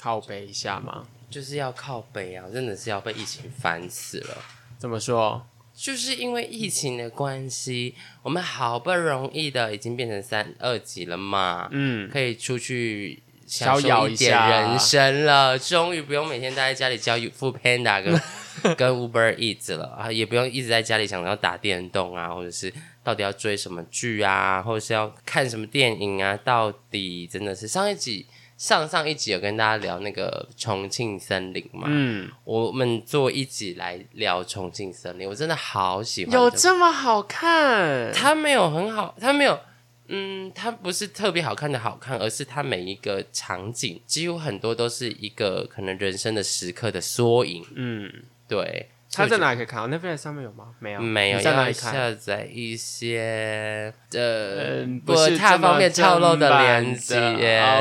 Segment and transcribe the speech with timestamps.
[0.00, 1.06] 靠背一下吗。
[1.30, 4.38] 就是要靠背啊，真的是要被疫情烦死了。
[4.78, 5.44] 怎么说？
[5.74, 22.72] 就是因为疫情的关系，我们好不容易的已经变成三二级了嘛，嗯，可以出去逍遥一下人生了，终于不用每天待在家里教 Food Panda 跟 跟 Uber Eats 了啊，也不用一直在家里想要打电动啊，或者是
[23.04, 28.26] 到底要追什么剧啊，或者是要看什么电影啊，到底真的是上一集。
[28.58, 38.12] 上上一集有跟大家聊那个重庆森林嘛，嗯，我们做一集来聊重庆森林，我真的好喜欢有这这么好看？
[38.12, 39.60] 它没有很好，它没有，
[40.08, 47.64] 嗯，它不是特别好看的好看，而是它每一个场景几乎很多都是一个可能人生的时刻的缩影。
[47.76, 48.12] 嗯，
[48.48, 50.74] 对，它在哪里可以看到？Netflix 上面有吗？
[50.78, 51.92] 没有，没有在哪要里看？
[51.94, 57.16] 下载一些呃嗯，不太方便透露的链接。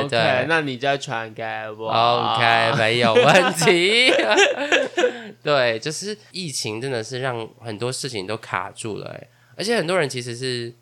[0.10, 1.44] 对那你再传给
[1.78, 1.90] 我。
[1.90, 4.12] OK， 没有问题。
[5.44, 10.74] 对，就是疫情真的是让很多事情都卡住了、欸，而且很多人其实是，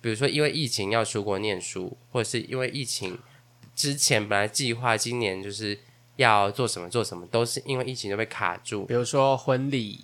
[0.00, 3.18] 比如说因为疫情要出国念书，或者是因为疫情
[3.74, 5.78] 之前本来计划今年就是
[6.16, 8.84] 要做什么做什么，都是因为疫情就被卡住。
[8.86, 10.00] 比如说婚礼，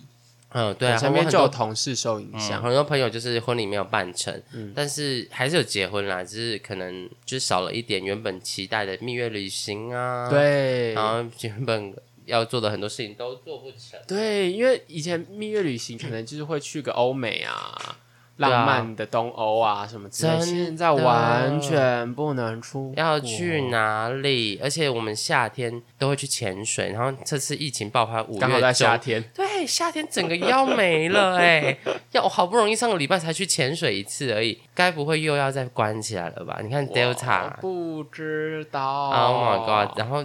[0.49, 2.61] 嗯，对啊，我身边就有同事受影嗯响。
[2.61, 4.41] 很多朋友就是婚礼没有办成，
[4.75, 11.93] 但是还是有结婚啦，只是可能就少了一点原本期待的蜜月旅行啊，，对然后原本
[12.25, 13.99] 要做的很多事情都做不成。
[14.07, 17.97] 对，因为以前蜜月旅行可能就是会去个欧美啊
[18.37, 22.93] 浪漫的东欧啊什么之类，的现在完全不能出。
[22.97, 24.59] 要去哪里？
[24.61, 31.77] 而且我们夏天都会去潜水，然后这次疫情爆发五月刚好在夏天，对，夏天整个腰没了哎、
[32.11, 36.59] 要我好不容易上个礼拜才去潜水一次而已，该不会又要再关起来了吧？
[36.63, 39.43] 你看 Delta，Oh 我不知道，Oh。
[39.43, 40.23] my god，然后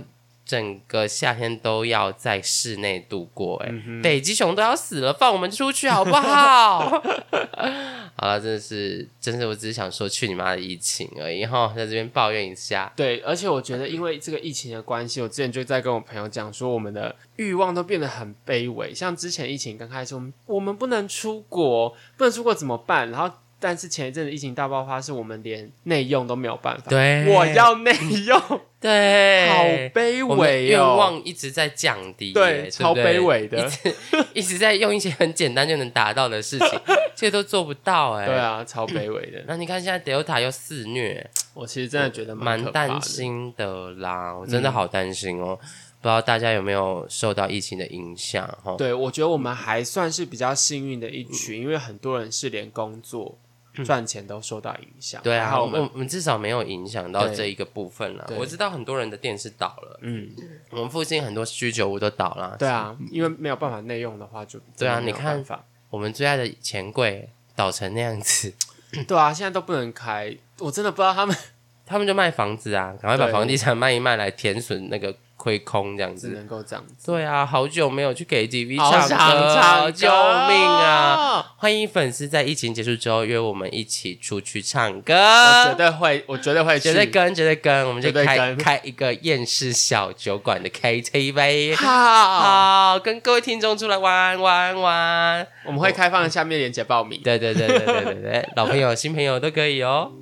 [0.49, 6.89] 整个夏天都要在室内度过哎、嗯北极熊都要死了，放我们出去好不好？
[8.17, 12.91] 好了，真的是，真是，我只是想说去你妈的疫情而已哈，在这边抱怨一下。
[12.97, 18.95] 对，而且我觉得因为这个疫情的关系，我之前就在跟我朋友讲说，我们的欲望都变得很卑微。
[18.95, 23.11] 像之前疫情刚开始，我们我们不能出国，不能出国怎么办？
[23.11, 26.85] 然后，但是前一阵子疫情大爆发，是我们连内用都没有办法。
[26.89, 27.93] 对我要内
[28.27, 28.41] 用，
[28.81, 29.65] 对，好
[29.99, 30.97] 卑微哦。
[30.97, 33.69] 望一直在降低耶，对，不超卑微的一。
[33.69, 33.95] 直
[34.35, 36.81] 一直在用一些很简单就能达到的事情，
[37.17, 38.27] 这些都做不到哎。
[38.27, 39.43] 对，啊，超卑微的。
[39.49, 43.01] 那你看现在 Delta 又肆虐，我其实真的觉得蛮担。
[43.01, 45.59] 心的啦，我真的好担心哦。
[46.01, 48.47] 不知道大家有没有受到疫情的影响？
[48.63, 53.37] 哈，对，我觉得我们还算是比较幸运的一群，因为很多人是连工作、
[53.85, 55.21] 赚钱都受到影响。
[55.23, 58.31] 嗯对啊，我们我们至少没有影响到这一个部分了。
[58.39, 60.31] 我知道很多人的店是倒了，嗯，
[60.71, 62.57] 我们附近很多居酒屋都倒了。
[62.59, 68.53] 对啊，因为没有办法内用的话就，对啊你看法，我们最爱的钱柜倒成那样子，
[69.07, 71.37] 对啊，现在都不能开，我真的不知道他们
[71.85, 76.29] 他们就卖房子啊，赶快把房地产卖一卖来填损那个亏空这样子。
[76.29, 77.07] 只能够这样子。
[77.07, 81.55] 对啊，好久没有去 KTV 好唱想歌，唱歌，救命啊！！
[81.57, 91.77] 欢迎粉丝在疫情结束之后约我们一起出去唱歌，我绝对会，我绝对会去，绝对跟，绝对跟，我们就开开一个厌世小酒馆的 KTV。
[91.77, 95.47] 好，好，跟各位听众出来玩玩玩。
[95.65, 97.21] 我们会开放下面链接报名。
[97.23, 100.13] 对对对对对对对，老朋友、新朋友都可以哦。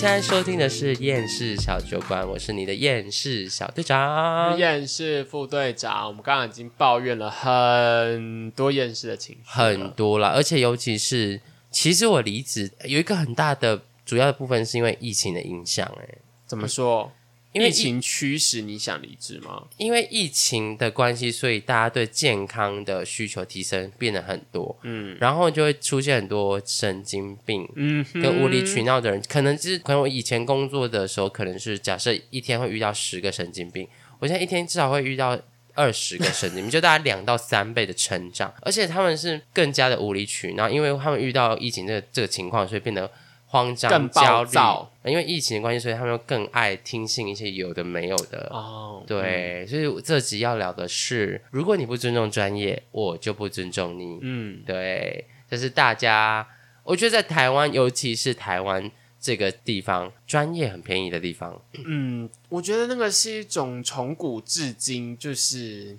[0.00, 4.56] 现在收听的是厌世小酒馆，我是你的厌世小队长。
[4.56, 11.38] 厌世副队长，我们刚刚已经抱怨了很多厌世的情绪，很多了，而且尤其是，
[11.70, 16.08] 其实我离职有一个很大的主要的部分是因为疫情的影响，哎，
[16.46, 17.12] 怎么说？
[17.52, 19.64] 因为疫情驱使你想离职吗？
[19.76, 33.88] 因为疫情的关系，所以大家对健康的需求提升变得很多，嗯然后就会出现很多神经病嗯，跟无理取闹的人，可能就是可能我以前工作的时候，可能是假设一天会遇到十个神经病，
[34.18, 35.38] 我现在一天至少会遇到。
[35.72, 43.10] 二十个神经病，就大概两到三倍的成长，而且他们是更加的无理取闹，因为他们遇到疫情这个这个情况，所以变得
[43.50, 44.90] 慌张、更焦虑躁。
[45.04, 48.48] 因为疫情的关系，所以他们更爱听信一些有的没有的。
[48.50, 54.18] 哦，对，所以这集要聊的是，如果你不尊重专业，我就不尊重你。
[54.20, 56.46] 嗯，对，这是大家，
[56.84, 61.60] 我觉得在台湾，尤其是台湾这个地方，专业很便宜的地方。
[61.86, 65.96] 嗯，我觉得那个是一种从古至今就是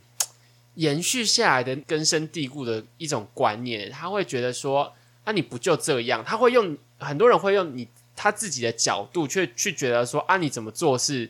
[0.75, 4.93] 延续下来的根深蒂固的一种观念，他会觉得说
[5.23, 6.23] 啊，你不就这样？
[6.23, 11.25] 他会用很多人会用你他自己的角度去去觉得说啊，你怎么做是，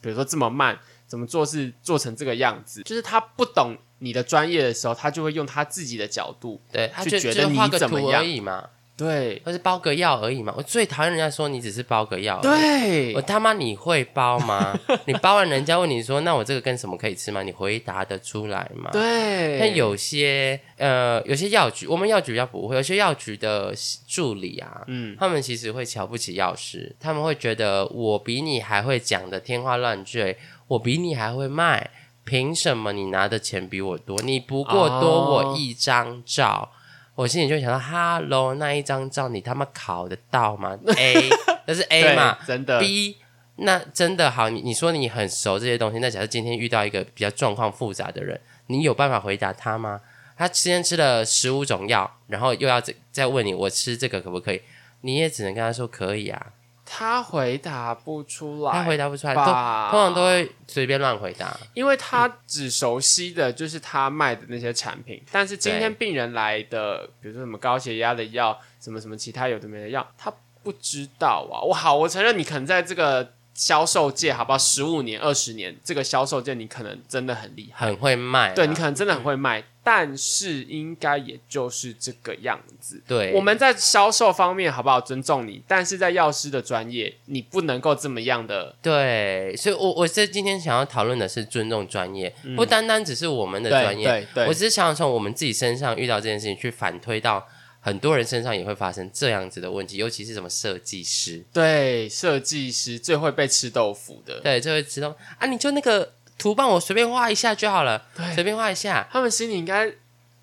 [0.00, 2.82] 比如说这么慢，怎么做是做成这个样子？
[2.82, 10.54] 就是他不懂你的专业的时候，他就会用他自己的角度，对，他就觉得你怎么样嘛，对或是包个药而已嘛。
[10.56, 12.40] 我最讨厌人家说你只是包个药，。
[12.40, 14.74] 对我他妈你会包吗？
[15.06, 17.42] 你包完人家问你说，那我这个跟什么可以吃吗？
[17.42, 18.90] 你回答得出来吗？
[18.92, 23.74] 对，但有些呃，有些药局，我们药局比较不会，有些药局的
[24.08, 30.38] 助理啊，嗯他们其实会瞧不起药师，他们会觉得我比你还会讲的天花乱坠，
[30.68, 31.90] 我比你还会卖，
[32.24, 34.16] 凭什么你拿的钱比我多？
[34.22, 36.72] 你不过多哦我一张照。
[37.16, 40.78] 我心里就想到，Hello，那一张照你他妈考得到吗？
[40.98, 41.30] A，
[41.66, 43.16] 那是 A 嘛真的？B，
[43.56, 50.02] 那真的好，你你说你很熟这些东西，那假设今天遇到一个比较状况复杂的人，你有办法回答他吗？
[50.36, 54.60] 他今天吃了十五种药，然后又要再再问你我吃这个可不可以？
[55.00, 56.52] 你也只能跟他说可以啊，
[56.88, 61.54] 他回答不出来，他回答不出来，都吧通常都会随便乱回答。
[61.74, 71.60] 因为他只熟悉的就是他卖的那些产品，但是今天病人来的，比如说什么高血压的药，什么什么其他有的没的药，他不知道啊。
[71.60, 74.58] 我好，我承认你可能在这个销售界，好不好？
[74.58, 83.02] 十五年、二十年，这个销售界你可能真的很厉害，很会卖啊、对你可能真的很会卖，但是应该也就是这个样子。
[83.08, 83.32] 对。
[83.32, 94.46] 我们在销售方面好不好尊重你，但是在药师的专业，你不能够这么样的对，所以我我在今天想要讨论的是尊重专业，不单单只是我们的专业，对对。
[94.46, 97.48] 我只是想从我们自己身上遇到这件事情，去反推到
[97.86, 104.40] 很多人身上也会发生这样子的问题，尤其是什么设计师，对，设计师最会被吃豆腐的。
[104.40, 109.88] 对，就会知道啊，你就那个图帮我随便画一下就好了，对随便画一下，他们心里应该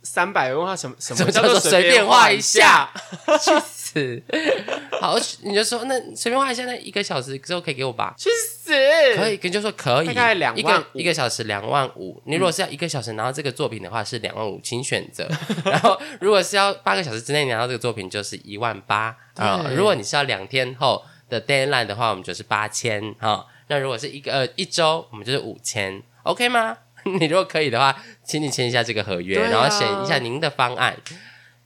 [0.03, 2.89] 三百问号什么什什么么叫叫做随便画一下？
[3.43, 4.23] 去死！
[5.01, 8.15] 好，你就说那随便画一下，那一个小时之后可以给我吧？
[8.17, 8.52] 去死！
[9.15, 12.21] 可以，，你就说可以，大概两一万一个小时两万五。
[12.25, 15.29] 你如果是要一个小时拿到这个作品的话，是两万五，请选择。
[15.65, 19.63] 然后如果是要八个小时之内拿到这个作品，就是一万八啊。
[19.65, 23.45] 对如果你是要两天后的 deadline 的话，我们就是八千啊。
[23.67, 26.77] 那如果是一个呃一周，我们就是五千，OK 吗？
[27.19, 30.97] 你如果可以的话，请你签一下这个合约，对啊然后选一下您的方案。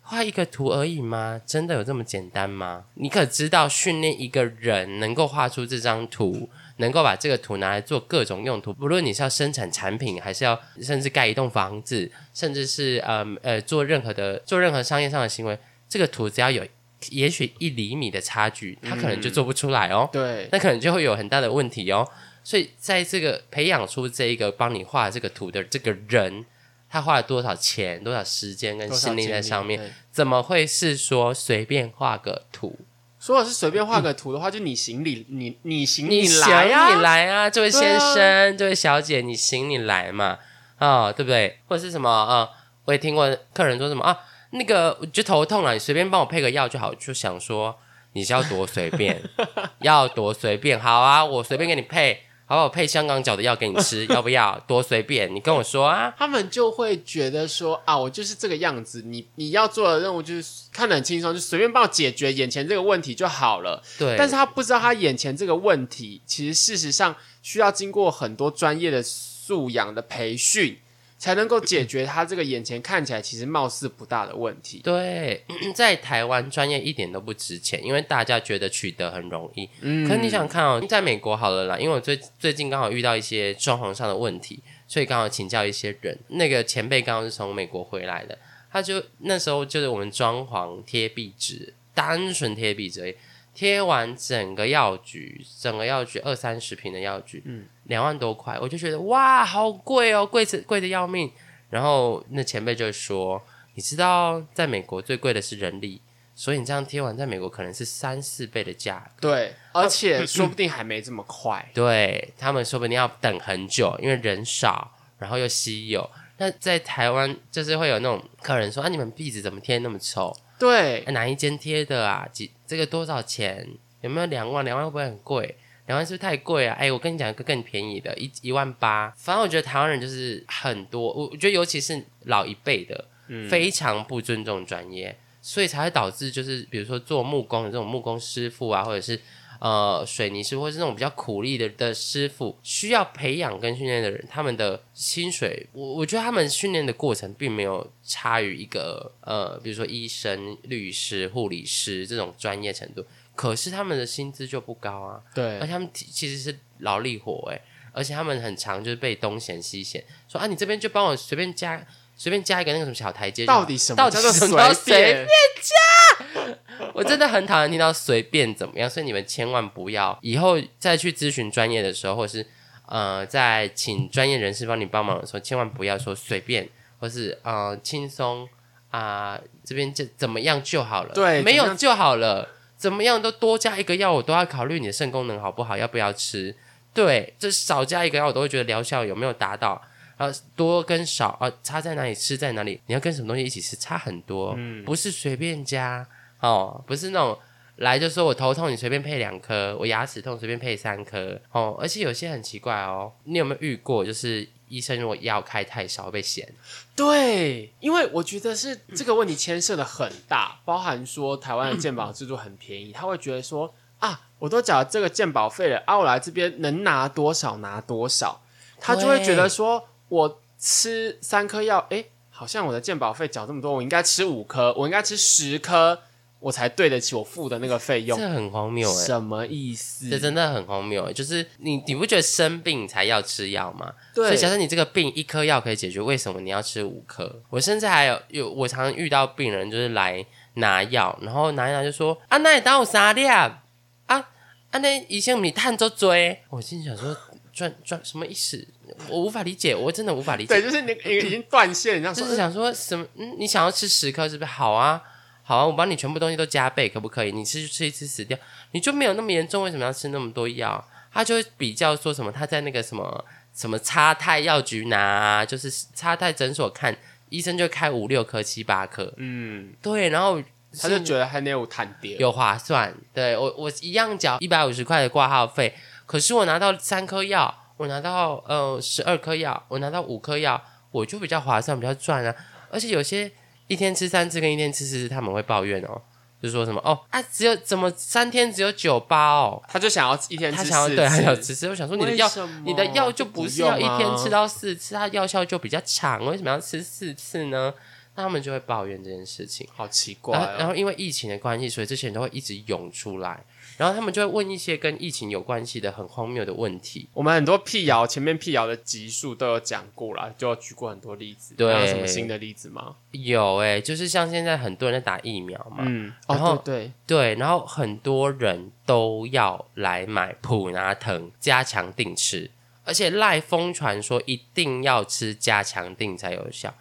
[0.01, 1.41] 画一个图而已吗？
[1.45, 2.85] 真的有这么简单吗？
[2.93, 15.57] 你可知道训练一个人能够画出这张图，能够把这个图拿来做各种用途，不论你是要生产产品，还是要甚至盖一栋房子，甚至是呃呃做任何的做任何商业上的行为，
[15.89, 16.65] 这个图只要有
[17.09, 20.09] 也许一厘米的差距，它可能就做不出来哦。
[20.11, 22.07] 对，那可能就会有很大的问题哦。
[22.43, 26.45] 所以在这个培养出这一个帮你画这个图的这个人，
[26.89, 32.79] 他花了多少钱、多少时间跟心力在上面，怎么会是说随便画个图？
[33.27, 38.13] 说的是随便画个图的话，就你行你你你行你来啊，你来啊，这位对先啊。
[38.13, 40.37] 生、这位小姐，你行你来嘛，
[40.77, 41.59] 啊、对不对？
[41.67, 42.49] 或者是什么啊、呃
[42.85, 44.17] 我也听过客人说什么啊，
[44.51, 47.77] 那个我就头痛了，你随便帮我配个药就好，就想说
[48.13, 49.21] 你是要多随便，
[49.83, 52.63] 要多随便，好啊，我随便给你配，好不好？
[52.63, 54.57] 我配香港脚的药给你吃， 要不要？
[54.65, 56.13] 多随便，你跟我说啊。
[56.17, 63.83] 他们就会觉得说啊，我就是这个样子，你你要做的任务就是看得很轻松，就随便帮我解决眼前这个问题就好了。
[63.99, 70.79] 对，但是他不知道他眼前这个问题，其实事实上需要经过很多专业的素养的培训，
[71.17, 74.79] 才能够解决他这个眼前看起来其实貌似不大的问题。
[74.83, 75.43] 对，
[75.73, 79.67] 在台湾专业一点都不值钱，因为大家觉得取得很容易。
[79.81, 86.17] 嗯可是你想想看哦，在美国好了啦，因为我最最近刚好遇到一些装潢上的问题，所以刚好请教一些人。
[86.27, 88.37] 那个前辈刚好是从美国回来的，
[88.71, 93.15] 他就那时候就是我们装潢贴壁纸，单纯贴壁纸而已，
[93.55, 101.31] 贴完整个药局，整个药局二三十平的药局，嗯，两万多块，我就觉得哇，好贵哦，贵子贵的要命。
[101.69, 103.41] 然后那前辈就说，
[103.75, 106.01] 你知道在美国最贵的是人力。
[106.39, 109.31] 所以你这样贴完，在美国可能是三四倍的价格。
[109.31, 111.67] 对，而且说不定还没这么快。
[111.73, 116.07] 对他们说不定要等很久，因为人少，然后又稀有。
[116.37, 120.31] 那在台湾就是会有那种客人说：“啊，你们壁纸怎么贴那么丑？
[120.59, 122.27] 对啊、，哪一间贴的啊？
[122.31, 123.67] 几这个多少钱？
[124.01, 124.63] 有没有两万？
[124.63, 125.57] 两万会不会很贵？
[125.87, 126.75] 两万是不是太贵啊？
[126.77, 129.09] 哎，我跟你讲一个更便宜的，一一万八。
[129.17, 133.05] 反正我觉得台湾人就是很多，我我觉得尤其是老一辈的，
[133.49, 139.19] 非常不尊重专业，所以才会导致就是比如说做木工的这种木工师傅啊，或者是
[139.59, 153.05] 呃水泥师或是那种比较苦力的的师傅，需要培养跟训练的人，他们的薪水，我我觉得他们训练的过程并没有差于一个呃，比如说医生、律师、护理师这种专业程度，
[153.37, 155.21] 可是他们的薪资就不高啊。
[155.33, 155.59] 对。
[155.59, 157.61] 而且他们其其实是劳力活哎，
[157.93, 161.81] 而且他们很常就是被东嫌西嫌，说啊你这边就帮我随便加
[162.17, 165.27] 随便加一个那个什么小台阶，到底什么到底叫做什么随便？
[165.61, 166.57] 加？
[166.93, 170.17] 我真的很讨厌听到随便怎么样，所以你们千万不要。
[170.21, 172.45] 以后再去咨询专业的时候，或是
[172.87, 176.67] 呃在请专业人士帮你帮忙的时候，千万不要说随便，
[176.99, 178.49] 或是呃轻松
[178.89, 186.55] 啊、这边就怎么样就好了，对没有就好了，怎么样都多加一个药，我都要考虑你的肾功能好不好，要不要吃。
[186.93, 189.81] 对，这少加一个药，我都会觉得疗效有没有达到。
[190.17, 196.07] 然后多跟少啊，差在哪里，吃在哪里，你要跟什么东西一起吃，差很多，嗯不是随便加
[196.39, 197.37] 哦，不是那种
[197.75, 206.47] 来就说我头痛，你随便配两颗，我牙齿痛随便配三颗哦，而且有些很奇怪哦，你有没有遇过，就是医生如果药开太少会被嫌？
[206.95, 218.41] 对，因为我觉得是这个问题牵涉的很大，包含说台湾的健保制度很便宜，他会觉得说啊，我都缴这个健保费了，啊，我来这边能拿多少拿多少，
[218.79, 226.01] 他就会觉得说我吃三颗药，诶，好像我的健保费缴这么多，我应该吃五颗，我应该吃十颗，
[226.39, 230.09] 我才对得起我付的那个费用，这很荒谬哎、什么意思？
[230.09, 233.91] 这真的很荒谬哎，就是你你不觉得生病才要吃药吗？
[234.13, 237.41] 所对以假设你这个病一颗药可以解决，为什么你要吃五颗？
[237.49, 240.25] 我甚至还有有我常常遇到病人就是来
[240.55, 243.63] 拿药，然后拿一拿就说啊，那你当我啥的啊？
[244.05, 244.29] 啊
[244.71, 247.15] 啊，那医生你探周追，我心里想说
[247.53, 248.67] 赚赚什么意思？
[249.09, 250.61] 我无法理解，我真的无法理解对，。
[250.61, 253.05] 就是你你已经断线，你这样说就是想说什么？
[253.15, 254.51] 嗯，你想要吃十颗是不是？
[254.51, 255.01] 好啊，
[255.47, 257.31] 好啊，我帮你全部东西都加倍，可不可以？
[257.31, 258.37] 你吃就吃一次死掉，
[258.71, 260.85] 你就没有那么严重，为什么要吃那么多药？
[261.13, 263.23] 他就会比较说什么他在那个什么
[263.53, 266.93] 什么差泰药局拿、啊，就是差泰诊所看
[267.29, 270.43] 医生就开五六颗、七八颗，嗯，对，然后
[270.77, 275.73] 他就觉得还没有谈跌，有划算，对我我一样缴一百五十块的挂号费，
[276.05, 280.61] 可是我拿到三颗药，我拿到呃十二颗药，我拿到五颗药，
[280.91, 282.35] 我就比较划算，比较赚啊。
[282.69, 283.31] 而且有些
[283.67, 286.01] 一天吃三次跟一天吃四次，他们会抱怨哦，
[286.41, 291.67] 就说什么哦啊，只有怎么三天只有九包、哦，他就想要一天吃他想要四对，他想要吃四。
[291.67, 297.73] 我想说你的药为，什么你的药就不是要一天吃不用啊到四次，它药效就比较长，为什么要吃四次呢？
[298.15, 299.67] 那他们就会抱怨这件事情。
[299.71, 300.69] 好奇怪、然后，然哦。
[300.69, 303.43] 后因为疫情的关系，所以这些人都会一直涌出来，
[303.77, 307.07] 然后他们就会问一些跟疫情有关系的很荒谬的问题。
[307.13, 311.53] 我们很多辟谣，前面辟谣的集数都有讲过啦，就有举过很多例子。
[311.55, 312.95] 对还有什么新的例子吗？
[313.11, 322.49] 有诶、就是像现在很多人在打疫苗嘛，嗯，然后哦，对对，然后很多人都要来买普拿疼加强定吃，
[322.83, 326.73] 而且赖疯传说一定要吃加强定才有效，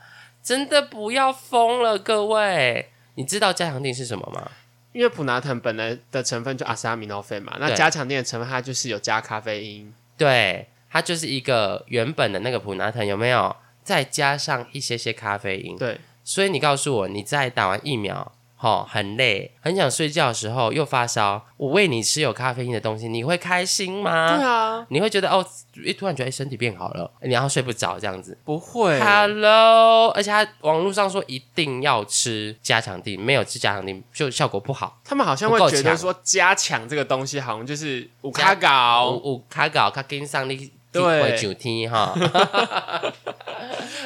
[0.42, 2.90] 真的不要疯了，各位！
[3.16, 4.50] 你知道加强定是什么吗？
[4.96, 9.92] 对，因为普拿藤本来的成分就阿司阿米诺啡嘛，那对加强店的成分它就是有加咖啡因。
[10.16, 13.54] 对，它就是一个原本的那个普拿藤有没有？
[13.84, 24.34] 再加上一些些咖啡因，对，所以你告诉我，你在打完疫苗，吼、很累，很想睡觉的时候又发烧，我喂你吃有咖啡因的东西，你会开心吗？
[24.34, 25.46] 对啊，你会觉得哦，
[25.84, 28.36] 一突然觉得哎身体变好了，你然后睡不着这样子。
[28.44, 28.98] 不会。
[29.00, 35.00] Hello，而且他网络上说一定要吃加强定，没有吃加强定就效果不好。
[35.04, 40.72] 他们好像会觉得说加强这个东西好像就是五加卡搞，有有卡搞卡跟上你
[41.02, 42.14] 对会九天哈。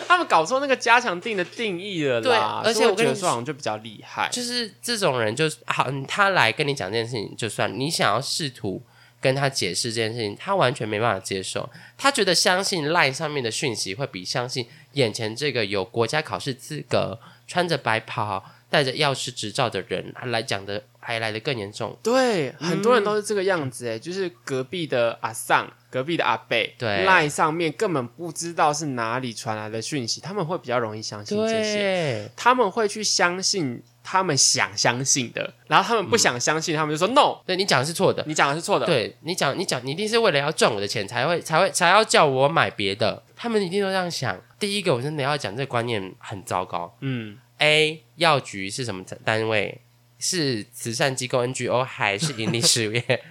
[0.06, 2.60] 他们搞错那个加强定的定义了啦。
[2.62, 4.28] 对而且我跟你得说就比较厉害。
[4.30, 8.82] 就是这种人就是好，他来跟你讲这件事情，就算你想要试图
[9.20, 11.68] 跟他解释这件事情，他完全没办法接受。
[11.96, 21.96] 他觉得相信 LINE 上面的讯息会比相信眼前这个有国家考试资格、穿着白袍、带着药师执照的人来讲的还来的更严重。
[22.02, 38.22] 对，很多人嗯都是这个样子哎、就是隔壁的阿尚、隔壁的阿贝，对赖上面根本不知道是哪里传来的讯息，他们会比较容易相信这些，他们会去相信他们想相信的，然后他们不想相信，他们就说 no，对你讲的是错的。
[38.26, 43.22] 你讲的是错的，对你讲，你讲，你一定是为了要赚我的钱才会才会才要叫我买别的。
[43.34, 44.38] 他们一定都这样想。
[44.58, 46.94] 第一个，我真的要讲这个观念很糟糕。
[47.00, 49.80] 嗯，A 药局是什么单位？
[50.18, 53.22] 是慈善机构 NGO 还是盈利事业？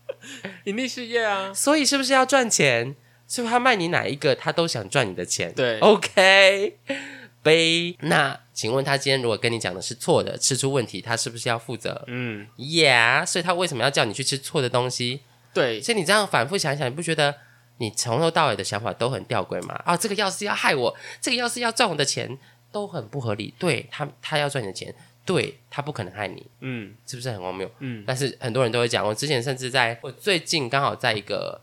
[0.64, 2.94] 盈利事业啊，所以是不是要赚钱？
[3.26, 5.52] 所以他卖你哪一个，他都想赚你的钱。
[5.54, 6.76] 对，OK。
[7.42, 15.20] B 那请问他今天如果跟你讲的是错的，吃出问题，他是不是要负责嗯，？Yeah，所以他为什么要叫你去吃错的东西？
[15.52, 17.34] 对，所以你这样反复想想，你不觉得
[17.78, 19.74] 你从头到尾的想法都很吊诡吗？
[19.84, 22.38] 啊，这个药是要害我，这个药是要赚我的钱，
[22.74, 23.54] 都很不合理。
[23.56, 24.92] 对他，他要赚你的钱，
[25.24, 27.70] 对他不可能害你，嗯是不是很荒谬？
[27.78, 31.60] 嗯，但是很多人都会讲，我之前甚至在我最近刚好在一个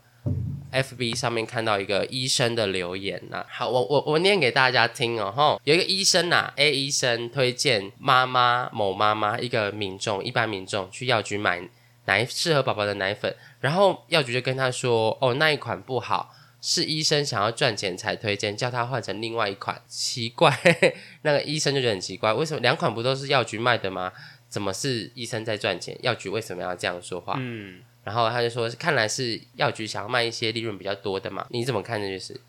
[0.72, 11.60] FB 上面看到一个医生的留言呐、好，我我我念给大家听哦，吼，有一个医生呐、a 医生推荐妈妈某妈妈一个民众一般民众去药局买
[12.06, 16.34] 奶适合宝宝的奶粉，然后药局就跟他说，哦，那一款不好。
[16.62, 19.82] 是医生想要赚钱才推荐，叫他换成另外一款。
[19.88, 20.56] 奇怪，
[21.22, 24.12] 那个医生就觉得很奇怪，为什么两款不都是药局卖的吗？
[24.48, 25.98] 怎么是医生在赚钱？
[26.02, 27.34] 药局为什么要这样说话？
[27.38, 31.46] 嗯，然后他就说，看来是药局想要卖一些利润比较多的嘛。
[31.50, 32.40] 你怎么看这件事？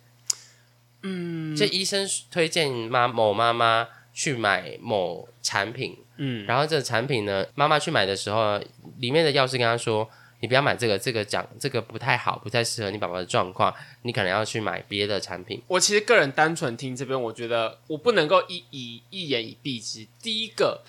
[1.02, 8.62] 嗯，这医生推荐妈某妈妈去买某产品，嗯，然后这个产品呢，妈妈去买的时候，
[9.00, 10.10] 里面的药师跟她说，
[10.44, 15.62] 你不要买这个，这个讲这个不太好，不太适合你宝宝的状况，你可能要去买别的产品。
[15.70, 20.06] 我其实个人单纯听这边，我觉得我不能够一以一言以蔽之。
[20.22, 20.84] 第一个，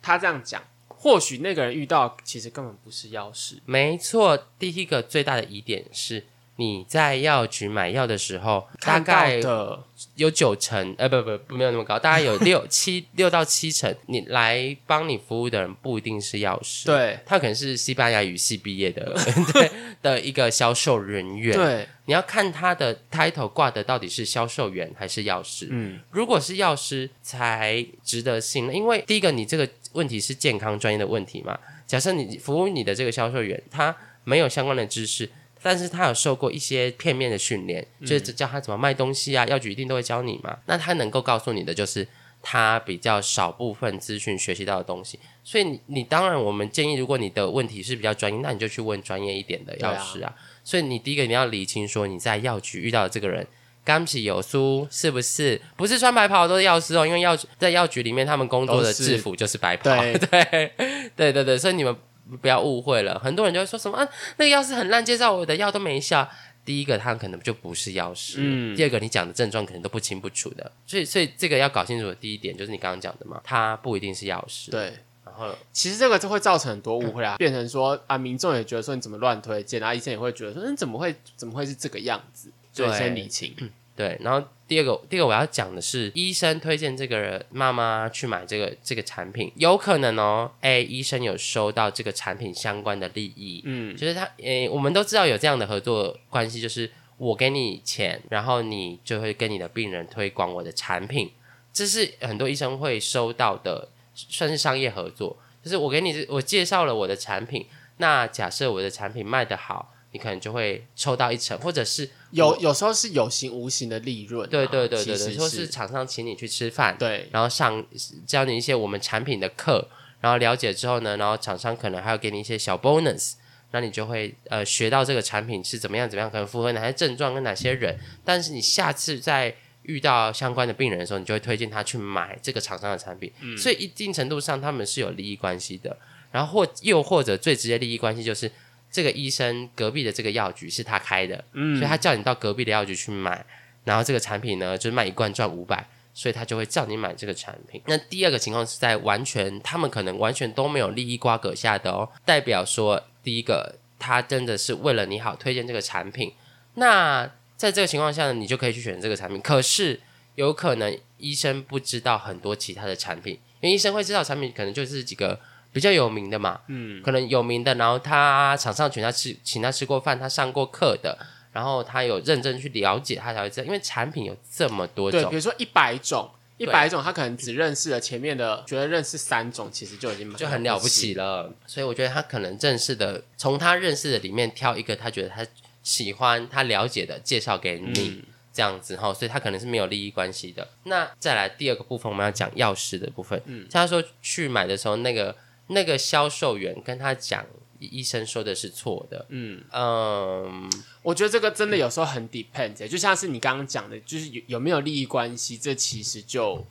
[0.00, 6.26] 他这样讲，或许那个人遇到其实根本不是药师，没错，第一个最大的疑点是。
[6.60, 9.82] 你在药局买药的时候，大概的，
[10.16, 17.18] 有九成，呃，不不不，没有那么高，大概有 六七六到七成，你来帮你服务的人不一定是药师，，对。
[17.24, 19.16] 他可能是西班牙语系毕业的，
[19.54, 19.70] 对
[20.02, 35.30] 的一个销售人员，，对，你要看他的 title 挂的到底是销售员还是药师，嗯，如果是药师才值得信任，因为第一个你这个问题是健康专业的问题嘛，假设你服务你的这个销售员他没有相关的知识。
[35.62, 40.58] 但是他有受过一些片面的训练，就是教他怎么卖东西啊，药局一定都会教你嘛。
[40.66, 42.06] 那他能够告诉你的就是
[42.42, 45.18] 他比较少部分资讯学习到的东西。
[45.44, 50.34] 所以你你当然我们建议，如果你的问题是比较专业，那你就去问专业一点的药师啊。
[50.64, 53.46] 所以你第一个你要理清说你在药局遇到的这个人。
[53.82, 55.60] 刚起有书是不是？
[55.74, 59.96] 不是穿白袍都是药师哦，因为药在药局里面，他们工作的制服就是白袍。
[59.96, 60.72] 对 对
[61.16, 61.96] 对对对，所以你们
[62.36, 63.18] 不要误会了。
[63.18, 66.28] 很多人就会说什么啊，那个药师很烂，介绍我的药都没效。
[66.64, 70.70] 第一个，他可能就不是药师；嗯第二个，你讲的症状可能都不清不楚的。
[70.86, 74.92] 所以，所以这个要搞清楚的第一点就是你刚刚讲的嘛，他不一定是药师。，对。
[75.24, 82.52] 然后其实这个就会造成很多误会啊，变成说啊，民众也觉得说你怎么乱推荐，然后医生也会觉得说，嗯，怎么会怎么会是这个样子？
[82.72, 83.54] 所以对先理清。
[84.00, 101.30] 对，然后第二个，第二个我要讲的是，医生推荐这个人妈妈去买这个这个产品，有可能哦，哎，医生有收到这个产品相关的利益，嗯，就是他，哎，我们都知道有这样的合作关系，就是我给你钱，然后你就会跟你的病人推广我的产品，
[101.74, 105.36] 这是很多医生会收到的，算是商业合作。
[105.62, 107.66] 就是我给你，我介绍了我的产品，
[107.98, 117.84] 那假设我的产品卖得好，你可能就会抽到一成，或者是有有时候是有形无形的利润啊、对对对对对，其实说是厂商请你去吃饭，对然后上
[118.26, 119.88] 教你一些我们产品的课，
[120.20, 123.34] 然后了解之后呢，然后厂商可能还要给你一些小 bonus，
[123.70, 135.96] 那你就会呃学到这个产品是怎么样怎么样，可能符合哪些症状跟哪些人，但是你下次在遇到相关的病人的时候，你就会推荐他去买这个厂商的产品，所以一定程度上他们是有利益关系的，
[136.32, 138.50] 然后或又或者最直接利益关系就是。
[138.90, 143.44] 这个医生隔壁的这个药局是他开的，嗯所以他叫你到隔壁的药局去买，
[143.84, 147.80] 然后这个产品呢，就是卖一罐赚五百，所以他就会叫你买这个产品。
[147.86, 156.32] 那第二个情况是在完全他们可能完全都没有利益瓜葛下的哦，代表说第一个他真的是为了你好推荐这个产品。
[156.74, 159.40] 那在这个情况下呢，你就可以去选这个产品。
[159.40, 160.00] 可是
[160.36, 165.38] 有可能医生不知道很多其他的产品，因为医生会知道产品可能就是几个
[165.72, 171.16] 比较有名的嘛，嗯，可能有名的，然后他厂商请他吃，请他吃过饭，他上过课的，
[171.52, 181.52] 然后他有认真去了解，他才会知道，因为产品有这么多对，比，如说一百种，一百种，他可能只认识了前面的，觉得认识三种，其实就已经蛮就很了不起了。
[181.66, 185.46] 所以我觉得他可能正式的从他认识的里面挑一个他觉得他
[185.82, 187.92] 喜欢、他了解的介绍给你。
[188.00, 190.66] 嗯这样子哈，所以他可能是没有利益关系的。
[190.82, 193.40] 那再来第二个部分，我们要讲药师的部分。
[193.46, 195.34] 嗯，他说去买的时候，那个
[195.70, 197.44] 那个销售员跟他讲，
[197.78, 199.26] 医生说的是错的。
[199.30, 200.70] 嗯，嗯，
[201.02, 206.64] 我觉得这个真的有时候很 depend，、就像是你刚刚讲的，就是有有没有利益关系，这其实就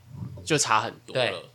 [0.43, 1.49] 就差很多了。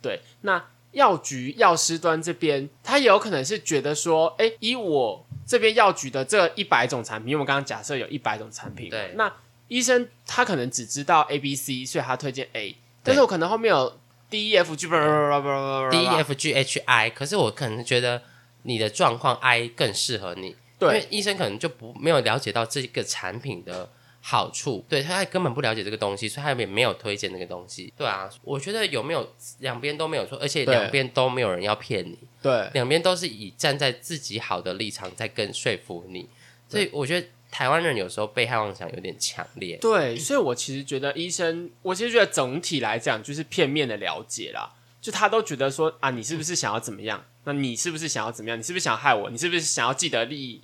[0.00, 9.12] 对，那药局药师端这边，他也有可能是觉得说，哎，以我这边药局的这一百种产品，因为我刚刚假设有一百种产品嘛，对。
[9.16, 9.32] 那
[9.68, 13.99] 医生他可能只知道 A、B、C，所以他推荐 A，但是我可能后面有
[14.30, 18.22] D E F G，不不不不不 D E F G H I，可是我可能觉得
[18.62, 23.90] 你的状况 I 更适合你，因对为医生可能就不没有了解到这个产品的
[24.22, 27.92] 好处，对他根本不了解这个东西，所以他也没有推荐那个东西。
[27.96, 30.74] 对啊，我觉得有没有两边都没有错，而且对。
[30.74, 32.68] 两边都没有人要骗你，对。
[32.74, 36.28] 两边都是以站在自己好的立场在跟说服你，
[36.68, 39.76] 所以我觉得台湾人有时候被害妄想有点强烈。
[39.78, 47.24] 对，所以我其实觉得医生，我其实觉得总体来讲就是片面的了解啦，就他都觉得说啊，你是不是想要怎么样？
[47.44, 48.58] 那你是不是想要怎么样？
[48.58, 49.30] 你是不是想要害我？
[49.30, 50.62] 你是不是想要既得利益？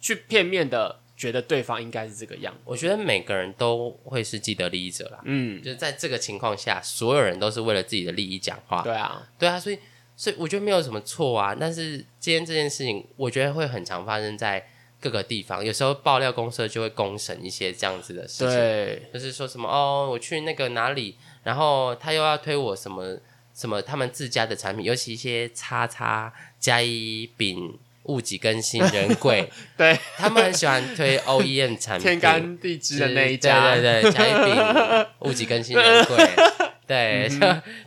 [0.00, 2.60] 去片面的觉得对方应该是这个样子。
[2.64, 8.82] 我觉得每个人都会是既得利益者啦，嗯，就是在这个情况下，所有人都是为了自己的利益讲话。
[8.82, 9.78] 对啊，对啊，所以
[10.16, 11.54] 所以我觉得没有什么错啊。
[11.58, 14.66] 但是今天这件事情，我觉得会很常发生在
[15.00, 15.64] 各个地方。
[15.64, 23.18] 有时候爆料公社就会公审一些这样子的事情，对就是说什么哦，我去那个哪里，然后他又要推我什么
[23.54, 27.78] 什么他们自家的产品，尤其一些叉叉加一饼。
[28.04, 36.16] 物极更新人 贵，对，他们很喜欢推 OEM 产品，天干地支的那一家，对对对，加一饼物极更新人贵，
[36.88, 37.28] 对，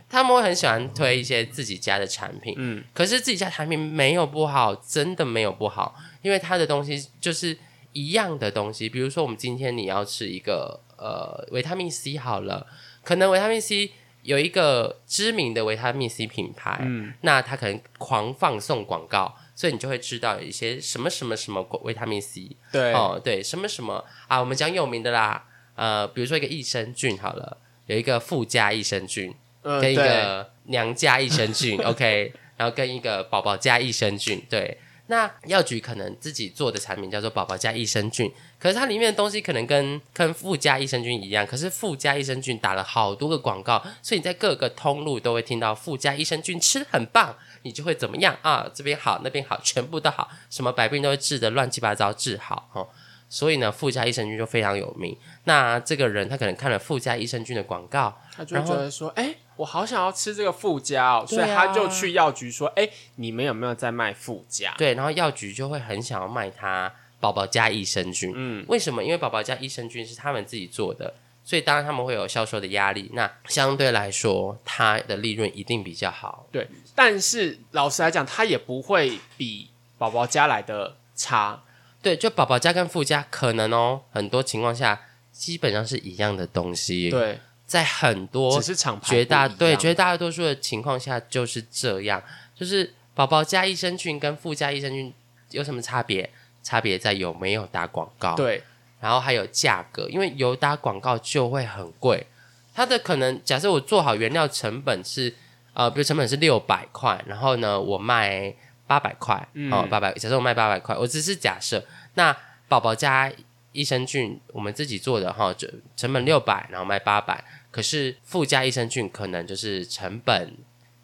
[0.08, 7.56] 他们会很喜欢推一些自己家的产品，嗯，可是自己家产品没有不好，真的没有不好，因为它的东西就是
[7.92, 8.88] 一样的东西。
[8.88, 12.66] 比如说，我们今天你要吃一个呃维他命 C 好了，
[13.04, 34.78] 可能维他命 C 有一个知名的维他命 C 品牌，嗯，那它可能狂放送广告，所以你就会知道有一些什么什么什么维他命 C，对，哦，对，什么什么啊，我们讲有名的啦，呃，比如说一个益生菌好了，有一个富家益生菌，嗯，跟一对，个娘家益生菌， OK，然后跟一个宝宝家益生菌，对。
[35.06, 48.66] 那药局可能自己做的产品叫做宝宝加益生菌，可是它里面的东西可能跟跟富加益生菌一样，可是附加益生菌打了好多个广告，所以你在各个通路都会听到附加益生菌吃的很棒，你就会怎么样啊？
[48.72, 52.88] 这边好，那边好，全部都好，什么百病都会治的乱七八糟治好哦。
[53.28, 55.16] 所以呢，附加益生菌就非常有名。
[55.44, 64.74] 那这个人他可能看了附加益生菌的广告，他就觉得说，哎、我好想要吃这个附加哦，所以他就去药局说，哎、你们有没有在卖附加？
[64.76, 68.32] 对，然后药局就会很想要卖他宝宝加益生菌。
[68.34, 69.02] 嗯，为什么？
[69.02, 71.14] 因为宝宝加益生菌是他们自己做的，
[71.44, 73.10] 所以当然他们会有销售的压力。
[73.14, 76.46] 那相对来说，它的利润一定比较好。
[76.50, 81.62] 对，但是老实来讲，它也不会比宝宝加来的差。
[82.02, 85.00] 对，就宝宝加跟附加可能哦，很多情况下
[85.32, 87.40] 基本上是一样的东西。，对，
[87.74, 92.22] 在很多只是厂牌绝大对绝大多数的情况下就是这样，
[92.54, 95.12] 就是宝宝加益生菌跟附加益生菌
[95.50, 96.30] 有什么差别？
[96.62, 98.62] 差别在有没有打广告，，对
[99.00, 102.24] 然后还有价格，因为有打广告就会很贵。
[102.72, 105.34] 它的可能假设我做好原料成本是
[105.72, 108.54] 呃，比如成本是六百块，然后呢我卖
[108.86, 111.84] 八百块，嗯哦八百，假设我卖八百块，我只是假设，
[112.14, 112.34] 那
[112.68, 113.30] 宝宝加
[113.72, 117.42] 益生菌我们自己做的哈，就成本六百，然后卖八百，
[117.74, 120.56] 可是附加益生菌可能就是成本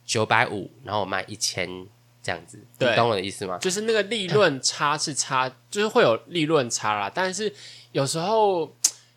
[0.05, 1.69] 九百五，然后我卖一千
[2.23, 3.59] 这样子，你对懂我的意思吗？
[3.59, 7.11] 就是那个利润差是差， 就是会有利润差啦。
[7.13, 7.53] 但是
[7.91, 8.73] 有时候，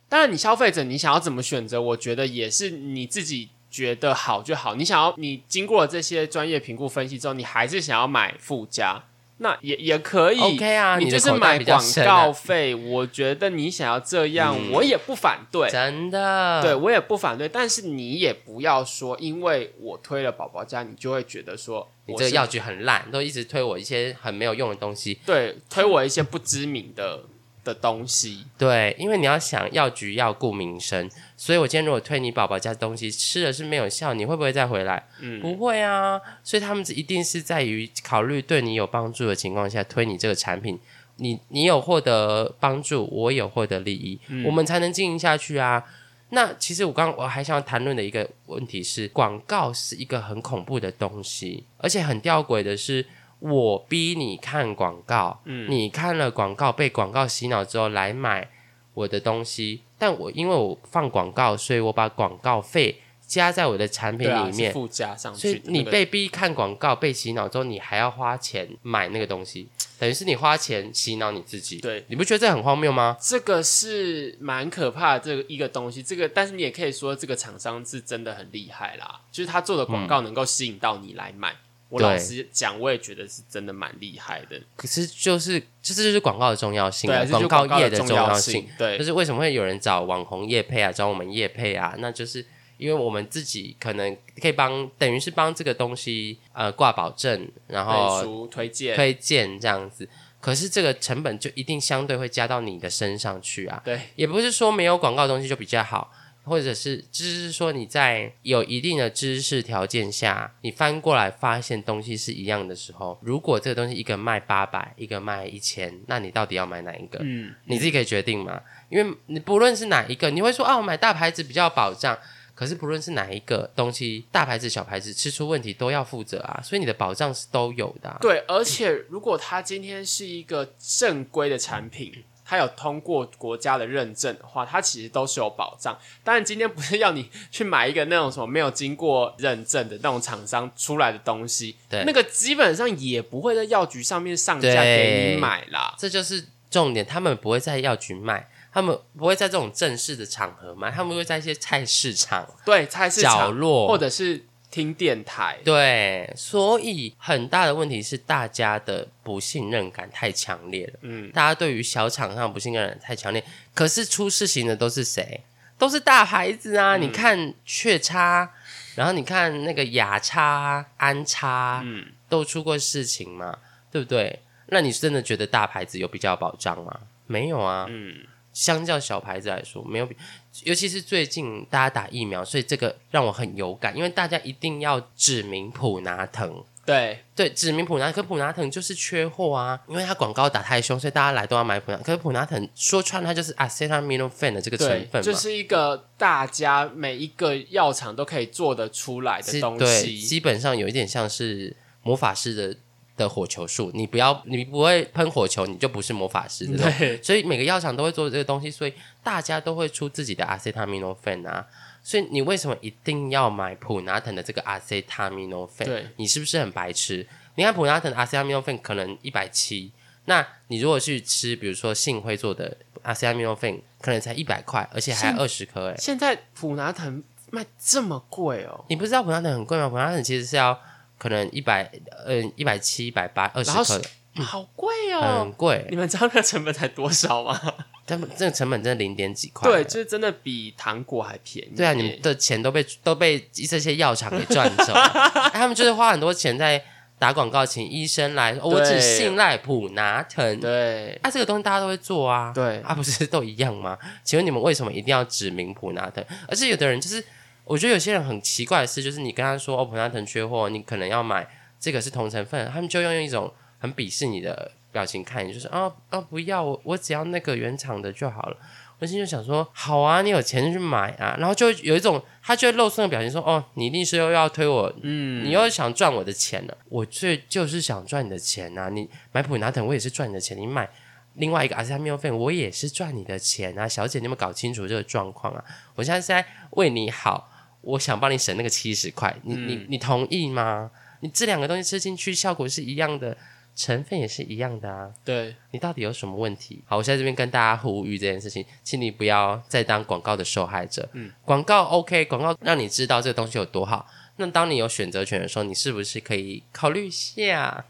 [0.09, 4.73] 当然你消费者你想要怎么选择，我觉得也是你自己觉得好就好。
[4.73, 9.03] 你想要你经过了这些专业评估分析之后，你还是想要买附加，
[9.43, 10.39] 那也也可以。
[10.39, 15.69] OK 啊，你就是买广告费，我觉得你想要这样，嗯我也不反对。
[15.69, 25.19] 真的，对，我也不反对，但是你也不要说，因为我推了宝宝家，你就会觉得说，你这个药局很烂，都一直推我一些很没有用的东西。
[25.25, 27.23] 对推我一些不知名的
[27.63, 35.07] 的东西，对，因为你要想药局要顾民生，所以我今天如果推你宝宝家的东西，吃了是没有效，你会不会再回来？
[35.19, 40.77] 嗯，不会啊，所以他们一定是在于考虑对你有帮助的情况下推你这个产品，
[41.17, 45.83] 你你有获得帮助，我有获得利益，嗯我们才能经营下去啊。
[46.29, 53.05] 那其实我刚我还想要谈论的一个问题是，广告是一个很恐怖的东西，而且很吊诡的是，
[53.43, 58.49] 我逼你看广告，嗯你看了广告被广告洗脑之后来买
[58.93, 69.67] 我的东西，但我因为我放广告，所以我把广告费加在我的产品里面，是附加上所以去你被逼看广告、被洗脑之后，你还要花钱买那个东西，
[69.99, 71.79] 等于是你花钱洗脑你自己。
[71.79, 73.17] 对你不觉得这很荒谬吗？
[73.19, 81.53] 这个是蛮可怕的这个一个东西，这个但是你也可以说这个厂商是真的很厉害啦，就是他做的广告能够吸引到你来买。
[81.93, 84.59] 我老对实讲，我也觉得是真的蛮厉害的。
[84.75, 88.67] 可是就是，这这就是广告的重要性对啊，啊，这就是告业的重要性。
[88.79, 92.43] 对就是为什么会有人找网红业配啊，找我们业配啊，那就是
[92.77, 100.09] 因为我们自己可能可以帮，等于是帮这个东西呃挂保证，然后书推荐，推荐这样子。
[100.41, 106.11] 可是这个成本就一定相对会加到你的身上去啊，对，也不是说没有广告的东西就比较好，
[106.43, 117.19] 或者是就是说你在有一定的知识条件下，你翻过来发现东西是一样的时候，如果这个东西一个卖八百，一个卖一千，那你到底要买哪一个？
[117.21, 122.17] 嗯，你自己可以决定嘛，因为你不论是哪一个，你会说啊，我买大牌子比较保障。
[122.55, 132.13] 可是不论是哪一个东西，大牌子、小牌子，吃出问题都要负责啊，所以你的保障是都有的啊、对，而且如果它今天是一个正规的产品，
[132.45, 135.97] 它有通过国家的认证的话，它其实都是有保障。
[136.23, 145.95] 当然，今天不是要你去买一个那种什么没有经过认证的那种厂商出来的东西，对那个基本上也不会在药局上面上架对给你买啦。
[145.97, 160.93] 这就是重点，他们不会在药局卖，他们不会在这种正式的场合卖，他们会在一些菜市场对，菜市角场落或者是听电台，对，所以很大的问题是大家的不信任感太强烈了。
[161.01, 163.43] 嗯，大家对于小厂商不信任感太强烈，
[163.75, 165.41] 可是出事情的都是谁？
[165.77, 166.97] 都是大牌子啊！
[166.97, 168.49] 你看雀叉，
[168.95, 173.59] 然后你看那个雅叉、安叉，嗯，都出过事情嘛，
[173.91, 174.39] 对不对？
[174.67, 176.99] 那你真的觉得大牌子有比较保障吗？
[177.27, 177.85] 没有啊。
[177.89, 178.15] 嗯，
[178.53, 180.15] 相较小牌子来说，没有比，
[180.63, 186.63] 尤其是最近大家打疫苗，所以这个让我很有感，因为大家一定要指明普拿疼。
[186.85, 191.97] 对，对，指明普拿，可普拿疼就是缺货啊，因为它广告打太凶，所以大家来都要买普拿。
[191.99, 200.21] 可是普拿疼说穿，它就是 acetaminophen 的这个成，分嘛，就是一个大家每一个药厂都可以做得出来的是东对，西。
[200.23, 202.77] 基本上有一点像是魔法师的
[203.15, 206.91] 的火球术，你不要，你不会喷火球，你就不是魔法师这种。
[206.97, 211.65] 对，所以每个药厂都会做这个东西，所以大家都会出自己的 acetaminophen 啊。
[212.01, 215.85] 所以你为什么一定要买普拿疼的这个 acetaminophen？
[215.85, 217.25] 对，你是不是很白痴？
[217.55, 219.91] 你看普拿疼的 acetaminophen 可能一百七，
[220.25, 225.95] 那你如果去吃，比如说信辉做的 acetaminophen，可能才一百块，而且还二十颗哎。
[225.97, 229.87] 现在普拿疼卖这么贵哦，你不知道普拿疼很贵吗？
[229.87, 230.77] 普拿疼其实是要
[231.23, 231.89] 可能一百，
[232.25, 235.53] 嗯，一百七、一百八、二十然后颗的，好贵哦很哦！
[235.55, 235.87] 贵。
[235.89, 237.57] 你们知道那个成本才多少吗？
[238.05, 239.71] 他们这个成本真的零点几块。
[239.71, 241.71] 对，就是真的比糖果还便宜。
[241.77, 245.01] 对啊，你们的钱都被都被这些药厂给赚走了，
[245.47, 246.83] 哎他们就是花很多钱在
[247.17, 250.59] 打广告，请医生来，哦我只信赖普拿疼。
[250.59, 253.97] 对啊，这个东西大家都会做啊，对啊，不是都一样吗？
[254.25, 256.21] 请问你们为什么一定要指明普拿疼？
[256.49, 257.23] 而且有的人就是，
[257.65, 261.47] 我觉得有些人很奇怪的是，就是你跟他说哦，普拉腾缺货，你可能要买
[261.79, 268.57] 这个是同成分，他们就用一种很鄙视你的表情看你，就是啊啊不要，我我只要那个原厂的就好了。
[268.99, 276.77] 我心就想说，好啊，你有钱就去买啊，然后就有一种他就会露出那个表情说，哦，你一定是又要推我，嗯，你又想赚我的钱了。
[276.87, 278.87] 我最就是想赚你的钱啊！
[278.87, 280.89] 你买普拿疼，我也是赚你的钱；你买
[281.33, 283.85] 另外一个阿司匹林费，我也是赚你的钱啊！
[283.85, 285.61] 小姐，你有没有搞清楚这个状况啊？
[285.95, 287.49] 我现在是在为你好，
[287.83, 290.89] 我想帮你省那个七十块，你、你你同意吗？
[291.19, 293.37] 你这两个东西吃进去，效果是一样的，
[293.75, 295.09] 成分也是一样的啊！
[295.23, 296.83] 对你到底有什么问题？
[296.85, 301.07] 好，我在这边跟大家呼吁这件事情，请你不要再当广告的受害者。
[301.13, 304.05] 嗯，广告 OK，广告让你知道这个东西有多好。
[304.35, 307.85] 那当你有选择权的时候，你是不是可以考虑一下，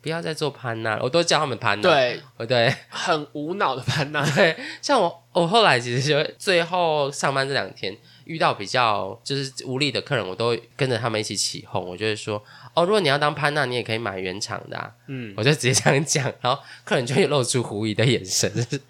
[0.00, 1.02] 不要再做潘娜了？
[1.02, 4.24] 我都叫他们潘娜。，对，哦对很无脑的潘娜。
[4.36, 7.96] 对，像我，我后来其实就最后上班这两天
[8.26, 11.82] 遇到比较就是无力的客人，我都会跟着他们一起起哄。
[11.88, 12.42] 我就会说，
[12.74, 14.92] 哦，如果你要当潘娜，你也可以买原厂的、啊。
[15.06, 18.80] 嗯，我就直接这样讲，然后客人就会露出狐疑的眼神，就是，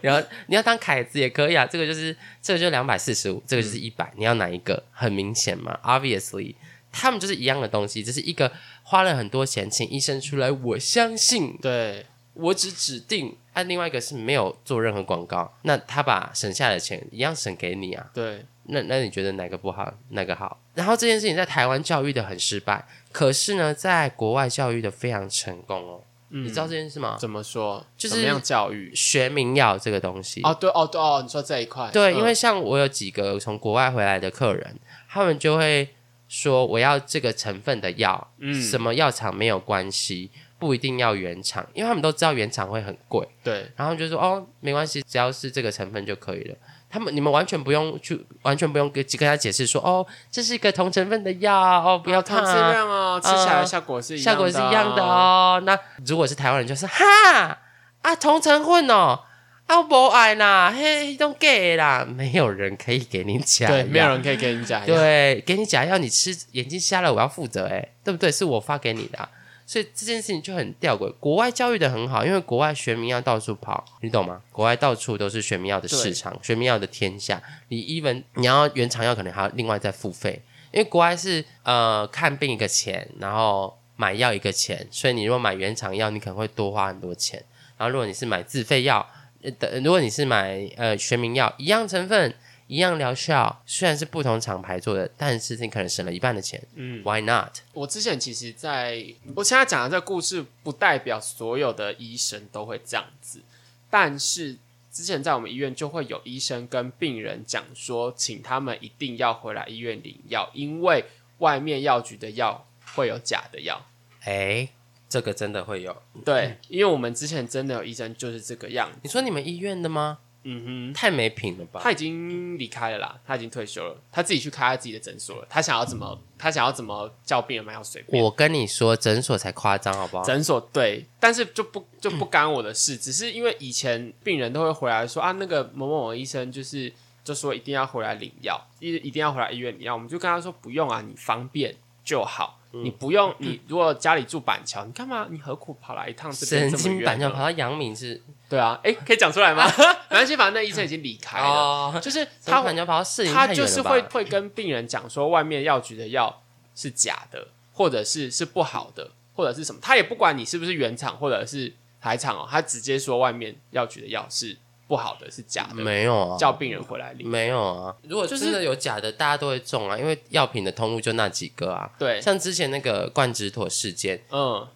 [0.00, 4.84] 然后你要当凯子也可以啊，这个就是这个就两百四十五，这个就是一百、你要哪一个？
[4.92, 6.54] 很明显嘛，obviously，
[6.92, 8.52] 他们就是一样的东西，只是一个
[8.84, 20.60] 花了很多钱请医生出来，我相信，对我只指定，按、另外一个是没有做任何广告，那他把省下的钱一样省给你啊，对，那那你觉得哪个不好，哪个好？
[20.74, 26.02] 然后这件事情在台湾教育的很失败，可是呢，在国外教育的非常成功哦。
[26.30, 27.16] 嗯你知道这件事吗？
[27.16, 27.84] 怎么说？
[27.96, 28.92] 就是怎么样教育？
[28.92, 34.76] 学名药这个东西，哦，对哦对哦，你说这一块，对，嗯因为像我有几个从国外回来的客人，
[35.08, 35.90] 他们就会
[36.26, 46.56] 说我要这个成分的药，嗯什么药厂没有关系，不一定要原厂，因为他们都知道原厂会很贵，对然后就说哦没关系，只要是这个成分就可以了。
[46.88, 55.02] 他们你们完全不用去，完全不用跟跟他解释说哦，这是一个同成分的药哦，不要看质看啊，量哦，吃起来效果是一样的效果是一样的。
[55.02, 55.60] 哦。
[55.66, 57.58] 那如果是台湾人，就是哈
[58.02, 59.24] 啊同成分哦，
[59.66, 64.86] 啊不爱啦，嘿，都给啦，没有人可以给你假对，没有人可以给你讲。
[64.86, 68.30] 对，给你假药，你吃眼睛瞎了，我要负责，哎，对不对？
[68.30, 69.28] 是我发给你的啊、
[69.66, 71.12] 所以这件事情就很吊诡。
[71.18, 74.42] 国外教育的很好，因为国外学名药到处跑，你懂吗？
[74.52, 77.42] 国外到处都是学名药的市场，学名药的天下。
[77.68, 87.42] 你 even 你要原厂药，可能还要另外再付费，因为国外是呃看病一个钱，然后买药一个钱，所以你如果买原厂药，你可能会多花很多钱。
[87.76, 89.06] 然后如果你是买自费药，
[89.42, 92.34] 呃，的如果你是买呃学名药，一样成分。
[92.66, 96.62] 一样疗效，虽然是不同厂牌做的，但是你可能省了一半的钱。
[96.74, 97.58] 嗯，Why not？
[97.72, 103.42] 我之前其实在，我现在讲的这个故事，不代表所有的医生都会这样子，
[103.90, 104.56] 但是
[104.90, 111.04] 之前在我们医院就会有医生跟病人讲说，请他们一定要回来医院领药，因为
[111.38, 113.84] 外面药局的药会有假的药。
[114.22, 114.68] 哎，
[115.08, 115.94] 这个真的会有。
[116.24, 118.98] 对，因为我们之前真的有医生就是这个样子。
[119.02, 120.20] 你说你们医院的吗？
[120.44, 121.80] 嗯哼太没品了吧，！
[121.82, 125.46] 他已经离开了啦，他已经退休了，他自己去开他自己的诊所了。
[125.50, 128.22] 他想要怎么，他想要怎么叫病人买药随便。
[128.22, 130.22] 我跟你说，诊所才夸张，好不好？
[130.22, 136.92] 诊所对，但是就不就不干我的事， 只是因为以前病人都会回来说啊，那个某某某医生就是
[137.24, 145.26] 就说一定要回来领药，一一定要回来医院领药，我们就跟他说不用啊，你方便就好，嗯你不用你如果家里住板桥，你干嘛？
[145.30, 147.06] 你何苦跑来一趟这边神经这么远呢？
[147.06, 149.64] 板桥跑到阳明是对啊，哎，可以讲出来吗？
[150.10, 156.42] 没关系，反正那医生已经离开了，哦，就是他神经板就跑到市他就是会会跟病人讲说，外面药局的药
[156.74, 167.26] 是假的，或者是是不好的，或者是什么，他也不管你是不是原厂或者是台厂哦，他直接说外面药局的药是不好的，是假的，没有啊，叫病人回来领。
[167.26, 167.96] 没有啊。
[168.02, 171.90] 如果就是真的有假的，大家都会中啊，因为药品的通路就那几个啊。
[171.98, 174.68] 对，像之前那个冠直妥事件，嗯，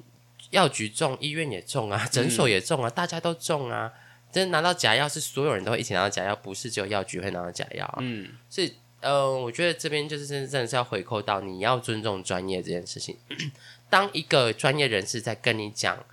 [0.51, 3.93] 药局中，医院也中啊，诊所也中啊，大家都中啊。
[4.31, 7.97] 真拿到假药是所有人都会一起拿到假药，不是只有药局会拿到假药啊。
[8.01, 13.17] 嗯，所以，呃，我觉得这边就是真的真的是要回扣到你要尊重专业这件事情。
[13.89, 16.05] 当一个专业人士在跟你讲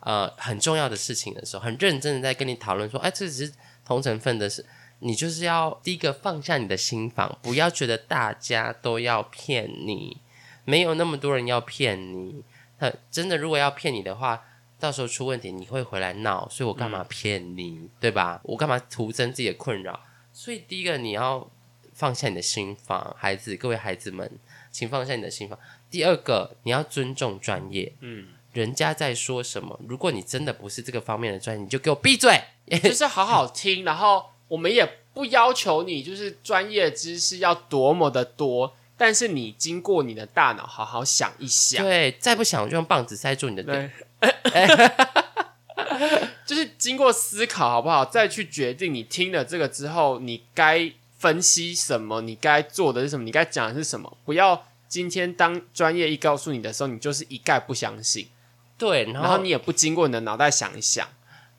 [0.00, 3.52] 呃很重要的事情的时候，很认真的在跟你讨论说，哎，这只是
[3.84, 4.64] 同成分的事，
[5.00, 10.16] 你就是要第一个放下你的心防，不要觉得大家都要骗你，
[10.64, 12.42] 没有那么多人要骗你。
[12.82, 14.44] 那真的如果要骗你的话，
[14.80, 18.40] 到时候出问题你会回来闹，所以我干嘛骗你，对吧？
[18.42, 20.00] 我干嘛徒增自己的困扰？
[20.32, 21.48] 所以第一个你要
[21.94, 24.28] 放下你的心房，孩子，各位孩子们，
[24.72, 25.56] 请放下你的心房。
[25.88, 32.42] 第二个，你要尊重专业，嗯，人家在说什么，如果你真的不是这个方面的专业，你就给我闭嘴。
[32.82, 43.90] 就是好好听，然后我们也不要求你就是专业知识要多么的多，但是你经过你的大脑好好想一想，对，再不想我就用棒子塞住你的嘴。
[44.20, 44.30] 对，
[46.46, 58.28] 就是经过思考好不好，再去决定你听了这个之后，你该分析什么，你该做的是什么，你该讲的是什么，不要今天当专业一告诉你的时候，你就是一概不相信，
[58.78, 61.08] 对，然然后后你也不经过你的脑袋想一想，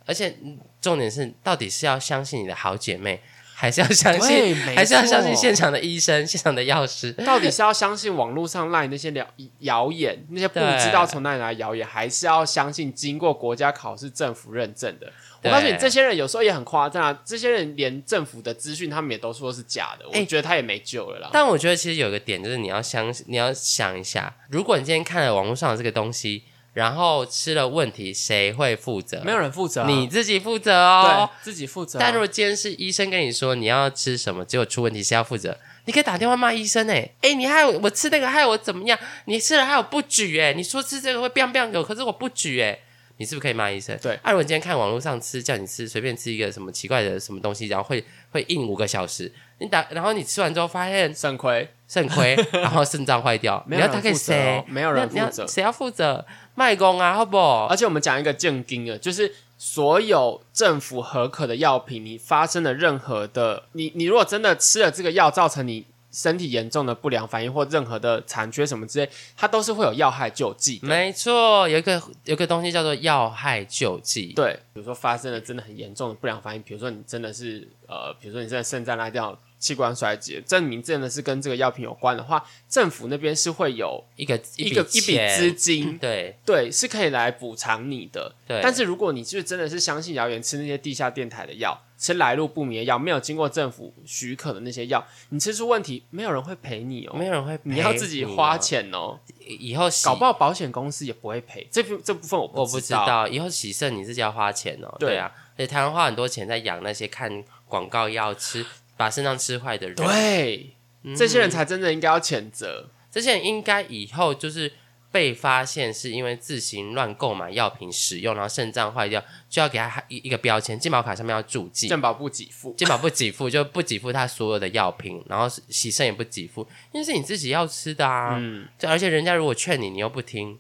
[0.06, 3.22] 而且嗯重点是，到底是要相信你的好姐妹，
[3.54, 7.12] 还是要相信，没还是要相信现场的医生、现场的药师？
[7.14, 9.28] 到底是要相信网络上赖那些谣
[9.60, 15.08] 谣言，那些不知道从哪里来的谣言，还是要相信经过国家考试、政府认证的？
[15.44, 17.22] 我对告诉你，这些人有时候也很夸张啊！
[17.26, 21.30] 这些人连政府的资讯他们也都说是假的，我哎觉得他也没救了啦。
[21.34, 29.22] 但我觉得其实有个点，就是你要相信，你要想一下，如果你今天看了网络上的这个东西，然后吃了问题，谁会负责？
[29.24, 31.30] 没有人负责啊、你自己负责哦。
[31.44, 35.58] 对自己负责啊、但如果今天是医生跟你说你要吃什么，结果出问题，谁要负责？
[35.86, 38.98] 你可以打电话骂医生哎、欸、哎、你害我我吃那个害我怎么样？
[39.26, 42.80] 你吃了害我不举哎、你说吃这个会 biang biang 有，可是我不举哎、
[43.18, 43.98] 你是不是可以骂医生？
[44.02, 54.66] 对啊，如果今天看网络上吃，叫你吃随便吃一个什么奇怪的什么东西，然后会会硬五个小时，你打，然后你吃完之后发现肾亏，肾亏， 然后肾脏坏掉，没有你要打给人负责谁哦？
[54.68, 56.26] 没有人负责谁要负责？
[56.56, 57.68] 卖工啊，好不好？
[57.68, 70.88] 而且我们讲一个正经的，就是所有政府合可的药品，你发生了任何的，你你如果真的吃了这个药，造成你身体严重的不良反应或任何的残缺什么之类，它都是会有药害救济的。
[70.88, 71.94] 没错，有一个
[72.26, 74.34] 有一个东西叫做药害救济。
[74.36, 88.36] 对，比如说发生了真的很严重的不良反应，比如说你真的是呃，比如说你真的肾脏拉掉、器官衰竭，证明真的是跟这个药品有关的话，政府那边是会有一个一个一笔钱资金，对对，是可以来补偿你的。
[88.46, 98.58] 对，但是如果你就是真的是相信谣言，吃那些地下电台的药，吃来路不明的药，没有经过政府许可的那些药，你吃出问题，没有人会赔你哦，没有人会，你要自己花。
[98.64, 101.68] 钱哦，以后搞不好保险公司也不会赔。
[101.70, 104.96] 这部这部分我我不知道，以后洗肾你自己要花钱哦。
[104.98, 108.66] 对对啊，而且台湾花很多钱在养那些看广告药吃
[108.98, 109.96] 把肾脏吃坏的人。
[109.96, 112.90] 对，嗯这些人才真的应该要谴责。
[113.12, 114.72] 这些人应该以后就是
[115.12, 121.88] 被发现是因为自行乱购买药品使用，然后肾脏坏掉，就要给他一一个标签，健保卡上面要注记。
[121.88, 128.38] 健保不给付，健保不给付，就不给付他所有的药品，然后洗肾也不给付，因为是你自己要吃的啊。
[128.40, 130.58] 嗯，就而且人家如果劝你，你又不听，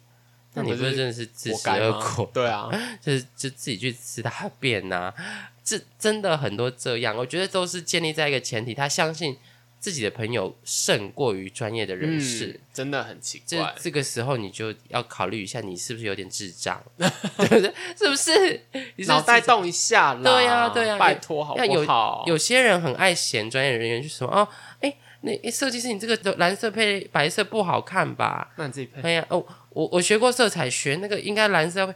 [0.56, 2.30] 那你那不是不是真的是自食恶果？
[2.34, 2.70] 对啊，
[3.01, 5.14] 就是就自己去吃大便呐、
[5.64, 9.38] 这真的很多这样，我觉得都是建立在一个前提，他相信
[9.80, 12.47] 自己的朋友胜过于专业的人士。
[12.47, 13.72] 嗯真的很奇这怪。
[13.80, 17.72] 这个时候你就要考虑一下，你是不是有点智障， 对不对？
[17.95, 18.62] 是不是？
[19.06, 22.24] 脑袋动一下啦，对啊对啊拜托好不好？
[22.28, 24.47] 有些人很爱嫌专业人员，就说哦，
[24.82, 24.91] 哎，
[25.22, 28.51] 那诶设计师你这个蓝色配白色不好看吧？
[28.58, 29.01] 那你自己配。
[29.04, 31.93] 哎呀，哦，我我学过色彩学，那个应该蓝色会。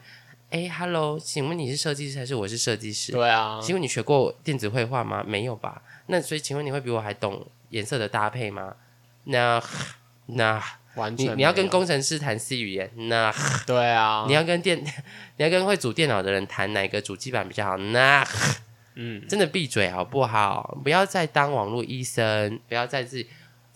[0.49, 3.11] 哎，Hello，请问你是设计师还是我是设计师？
[3.11, 5.23] 对啊，请问你学过电子绘画吗？
[5.27, 5.81] 没有吧？
[6.05, 8.75] 那所以请问你会比我还懂颜色的搭配吗？
[9.25, 9.61] 那
[10.27, 10.63] 那
[10.95, 13.33] 完全你你要跟工程师谈 C 语言，那
[13.65, 14.81] 对啊，你要跟电
[15.35, 17.77] 你要跟会组电脑的人谈哪个主机板比较好？
[17.77, 18.25] 那
[18.95, 20.79] 嗯，真的闭嘴好不好？
[20.81, 23.27] 不要再当网络医生，不要再自己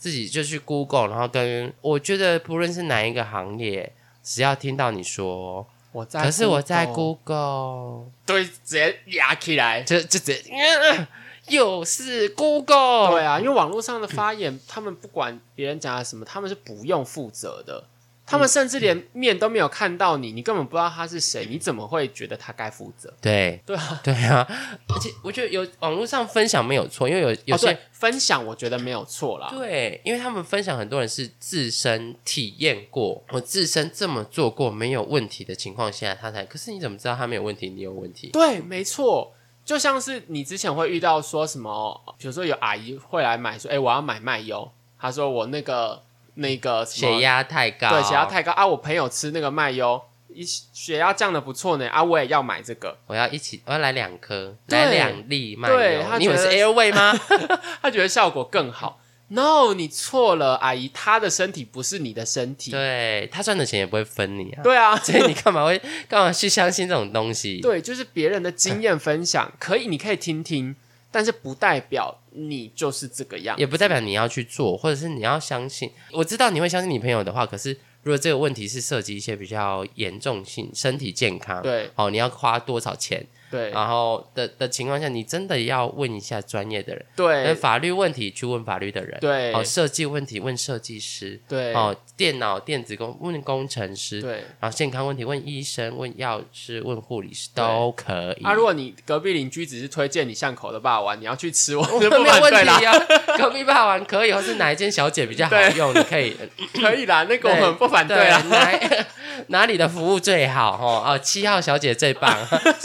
[0.02, 3.94] 自己就去 Google，然后跟我觉得不论是哪一个行业，
[4.24, 9.84] 只要听到你说，我在，可是我在 Google，对，直接压起来。
[9.84, 11.08] 就就直接、呃
[11.50, 17.84] 又是 Google，对啊，因为网络上的发言，他们不管别人讲了什么，他们是不用负责的。
[18.32, 23.14] 他们甚至连面都没有看到你，你根本不知道他是谁，你怎么会觉得他该负责？
[23.22, 24.48] 对对啊，对啊，
[24.88, 29.50] 而且我觉得有网络上分享没有错，因为有有些、哦分享，我觉得没有错啦。
[29.52, 36.44] 对，因为他们分享很多人是自身体验过，我自身这么做过没有问题的情况下，他才。
[36.46, 38.30] 可是你怎么知道他没有问题，你有问题？
[38.30, 39.32] 对，没错，
[39.64, 46.02] 就像是你之前会遇到说什么，比如说有阿姨会来买说，哎、我要买麦优，她说我那个
[46.36, 50.02] 那个血压太高，对血压太高啊，我朋友吃那个麦优，
[50.34, 56.20] 一血压降的不错呢，啊，我也要买这个，我要一起，我要来两颗，对来两粒麦对他油。
[56.20, 57.14] 你以为是觉得 Airway 吗？
[57.82, 59.00] 他觉得效果更好。
[59.34, 62.70] No，你错了，阿姨，她的身体不是你的身体。
[62.70, 67.62] 对他赚的钱也不会分你啊，对啊， 所以你干嘛会干嘛去相信这种东西？
[67.62, 70.76] 对，就是别人的经验分享，可以，你可以听听，
[71.12, 73.58] 但是不代表你就是这个样。
[73.60, 75.92] 也不代表你要去做，或者是你要相信。
[76.14, 83.70] 我知道你会相信你朋友的话，可是如果这个问题是涉及一些比较严重性、身体健康，对哦，你要花多少钱，对。
[83.72, 87.06] 然后的的情况下，你真的要问一下专业的人。
[87.10, 89.54] 那对法律问题去问法律的人，对。
[89.54, 91.74] 哦，设计问题问设计师，对。
[91.74, 94.46] 哦，电脑电子工问工程师，对。
[94.60, 98.44] 然后健康问题问医生、问药师、问护理师都可以。
[98.44, 102.94] 啊，如果你隔壁邻居只是推荐你巷口的霸王，你要去吃，我我就不没有问题啊，
[103.38, 106.36] 隔壁霸王可以，或是哪一间小姐比较好用， 你可以
[106.74, 107.02] 可以。
[107.06, 108.38] 啦，那个我们不反对啊。
[108.38, 108.46] 啦。
[108.50, 109.06] 哪
[109.62, 111.04] 哪里的服务最好哦？
[111.06, 112.32] 哦，七号小姐最棒，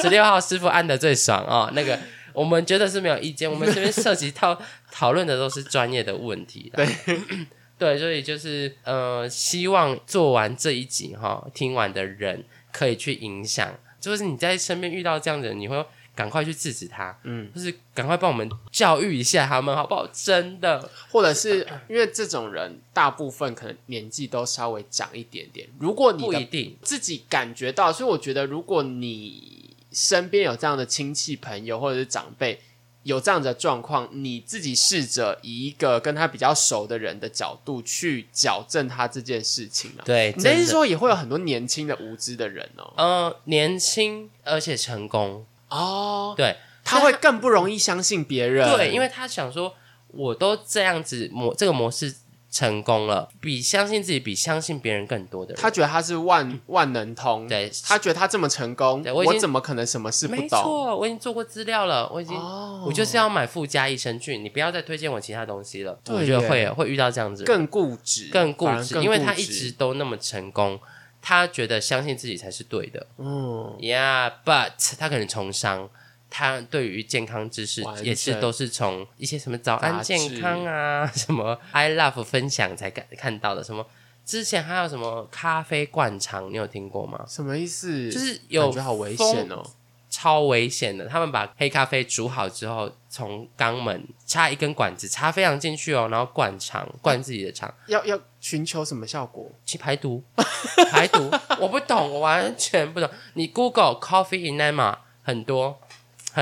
[0.00, 1.70] 十六号师傅按的最爽哦。
[1.74, 1.98] 那个
[2.32, 6.84] 我们觉得是没有意见，我们这边涉及到讨论的都是专业的问题啦。
[6.84, 7.20] 对
[7.78, 12.42] 对，所以就是呃，希望做完这一集哈、听完的人
[12.72, 15.84] 可以去影响，就是你在身边遇到这样的人，你会
[16.14, 20.08] 赶快去制止他，嗯，就是赶快帮我们教育一下他们，好不好？
[20.10, 26.74] 真的，或者是 因为这种人大部分可能年纪都稍微长一点点，如果你不一定。
[26.80, 29.65] 自己感觉到，所以我觉得如果你
[29.96, 32.60] 身边有这样的亲戚朋友或者是长辈
[33.04, 40.04] 有这样的状况，你自己试着以一个跟他比较熟的人的角度去矫正他这件事情啊。
[40.04, 42.92] 对，你的意思说也会有很多年轻的无知的人哦？
[42.96, 48.68] 呃，年轻而且成功，哦，对他会更不容易相信别人。
[48.76, 49.74] 对，因为他想说，
[50.08, 52.14] 我都这样子模这个模式
[52.56, 57.70] 成功了，比相信自己比相信别人更多的人，他觉得他是万万能通，对。
[57.84, 60.42] 他觉得他这么成功，对我已经我怎么可能什么事不懂？
[60.42, 62.34] 没错，我已经做过资料了，我已经。
[62.34, 65.98] 哦，我就是要买附加益生菌，你不要再推荐我其他东西了。
[66.02, 66.48] 对我觉得耶。
[66.48, 67.44] 会会遇到这样子。
[67.44, 70.80] 的人，更固执，更固执，反而更因为他一直都那么成功，
[71.20, 73.06] 他觉得相信自己才是对的。
[73.18, 75.90] 嗯，Yeah，but 他可能从商，
[76.28, 83.86] 他对于健康知识也是都是从一些什么早安健康啊， 什么 I love 分享才看看到的，什么
[84.24, 87.24] 之前还有什么咖啡灌肠，你有听过吗？
[87.28, 88.10] 什么意思？
[88.10, 89.62] 就是有感觉好危险哦。
[90.08, 91.06] 超危险的。
[91.06, 99.50] 他们把黑咖啡煮好之后，从肛门插一根管子，插非常进去哦，然后灌肠，灌自己的肠，要要寻求什么效果？
[99.66, 100.22] 去排毒，
[100.90, 101.30] 排毒。
[101.60, 103.10] 我不懂，我完全不懂。
[103.34, 105.78] 你 Google coffee enema 很多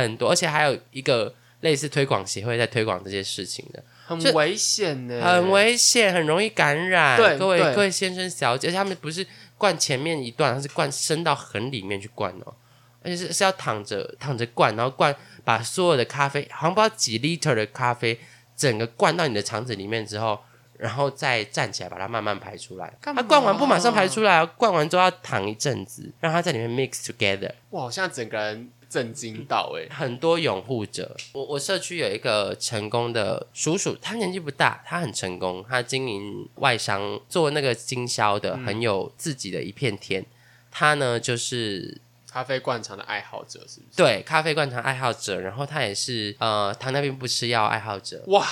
[0.02, 3.82] 很多，而且还有一个类似推广协会在推广这些事情的。
[4.06, 7.16] 很危险呢，很危险，很容易感染。
[7.16, 9.24] 对对各位各位先生小姐，而且他们不是
[9.56, 12.54] 灌前面一段，他是灌深到很里面去灌哦，
[13.02, 15.14] 而且是是要躺着躺着灌，然后灌
[15.44, 18.18] 把所有的咖啡，好像不知道几 liter 的咖啡，
[18.56, 20.38] 整个灌到你的肠子里面之后，
[20.76, 22.92] 然后再站起来把它慢慢排出来。
[23.00, 27.52] 干嘛它灌完不马上排出来哦，灌完之后要躺一阵子，让它在里面 mix together。
[27.70, 31.16] 哇，我现在整个人震惊到哎，很多拥护者。
[31.32, 40.24] 我我社区有一个成功的叔叔，他年纪不大，他很成功，他经营外商，做那个经销的，很有自己的一片天。
[40.70, 43.96] 他呢，就是咖啡灌肠的爱好者是不是？
[43.96, 48.46] 对咖啡灌肠爱好者，然后他也是呃糖尿病不吃药爱好者，哇，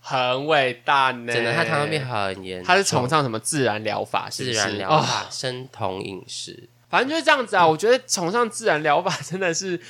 [0.00, 4.52] 很伟大呢，真的，他糖尿病很严重，他是崇尚什么自然疗法是是？
[4.52, 6.68] 自然疗哦法、生酮饮食。
[6.92, 7.66] 反正就是这样子啊。
[7.66, 9.80] 我觉得崇尚自然疗法 真的是，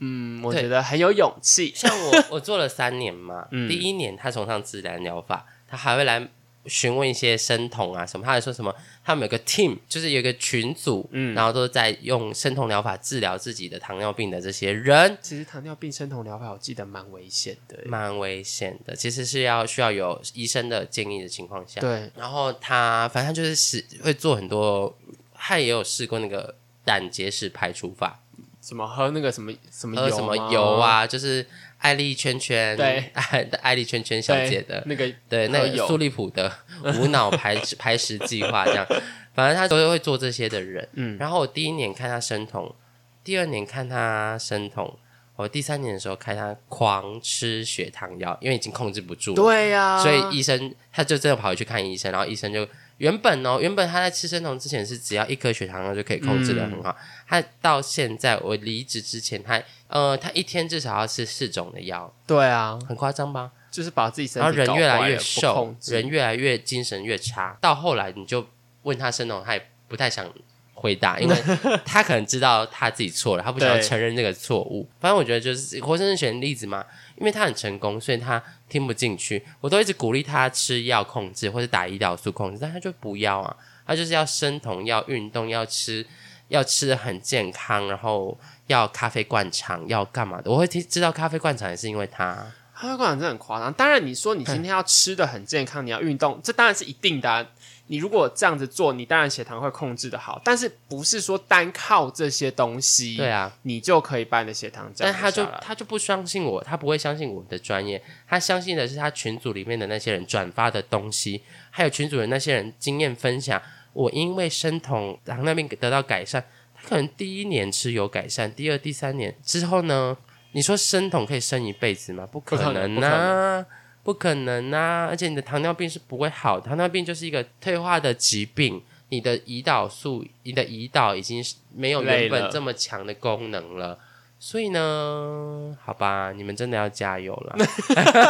[0.00, 1.72] 嗯，我对觉得很有勇气。
[1.72, 6.28] 像我， 我做了三年嘛，嗯第一年他崇尚自然疗法，他还会来
[6.66, 17.84] 询问一些生酮啊什么，他还说什么，他们有个 team，就是有一个群组，嗯然后都在用生酮疗法治疗自己的糖尿病的这些人，其实糖尿病生酮疗法，我记得蛮危险的欸。
[17.86, 24.94] 蛮危险的，其实是要需要有医生的建议的情况下，对，然后他反正就是是会做很多，
[25.38, 28.20] 他也有试过那个胆结石排除法，
[28.60, 30.74] 什么喝那个什么什么油什么吗油？
[30.74, 31.46] 啊，就是
[31.78, 36.52] 艾丽圈圈，对艾 艾丽圈圈小姐的那个对，那喝油个苏利普的
[36.96, 38.86] 无脑排 排石计划这样，
[39.34, 40.88] 反正他都会做这些的人。
[40.94, 42.74] 嗯然后我第一年看他生酮，
[43.22, 44.96] 第二年看他生酮，
[45.36, 49.36] 我第三年的时候看他狂吃血糖药，因为已经控制不住了。
[49.36, 52.66] 对呀，所以医生他就真的跑回去看医生，然后医生就
[52.98, 56.94] 原本哦，原本他在吃生酮之前是只要一颗血糖药就可以控制的很好，
[57.26, 63.52] 他到现在我离职之前，他呃他一天至少要吃四种的药，对啊，很夸张吧？
[63.70, 68.46] 就是把自己身体然后人越来越瘦人越来越精神越差，到后来你就
[68.82, 70.26] 问他生酮，他也不太想
[70.74, 71.36] 回答， 因为
[71.84, 74.88] 他可能知道他自己错了，他不想要承认这个错误。
[74.98, 76.84] 反正我觉得就是活生生选例子嘛，
[77.18, 79.44] 因为他很成功，所以他听不进去。
[79.60, 83.56] 我都一直鼓励他吃药控制或者打胰岛素控制，但他就不要啊，
[83.86, 86.06] 他就是要生酮，要运动，要吃，
[86.48, 88.38] 要吃的很健康，然后
[88.68, 90.50] 要咖啡灌肠，要干嘛的？
[90.50, 92.46] 我会听知道咖啡灌肠也是因为他。
[92.74, 93.72] 咖啡灌肠真的很夸张。
[93.72, 97.44] 当然，你说你今天要吃的很健康，你要运动，这当然是一定的、
[97.88, 113.60] 你如果这样子做，你当然血糖会控制的好，但是不是说单靠这些东西，对啊，你就可以把你的血糖降但他就他就不相信我，他不会相信我的专业，他相信的是他群组里面的那些人转发的东西，还有群组的那些人经验分享。
[113.92, 120.16] 我因为生酮糖尿病得到改善，他可能第一年吃有改善，第二、第三年之后呢？
[120.52, 122.26] 你说生酮可以生一辈子吗？
[122.26, 123.66] 不可能能啊，
[124.08, 125.06] 不可能啊！
[125.06, 128.82] 而且你的糖尿病是不会好，糖尿病就是一个退化的疾病。
[129.10, 133.98] 你的胰岛素、你的胰岛已经是没有原本这么强的功能了。
[134.40, 137.56] 所以呢，好吧，你们真的要加油了。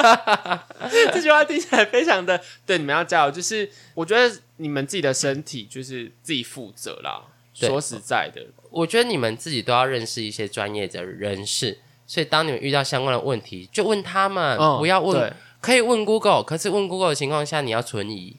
[0.91, 3.31] 这句话听起来非常的对，你们要加油。
[3.31, 7.23] 就是我觉得你们自己的身体就是自己负责啦。
[7.55, 18.37] 说实在的，我觉得你们自己都要认识一些专业的人士，所以当你们遇到相关的问题，就问他们，嗯不要问对，可以问 Google，可是问 Google 的情况下，你要存疑，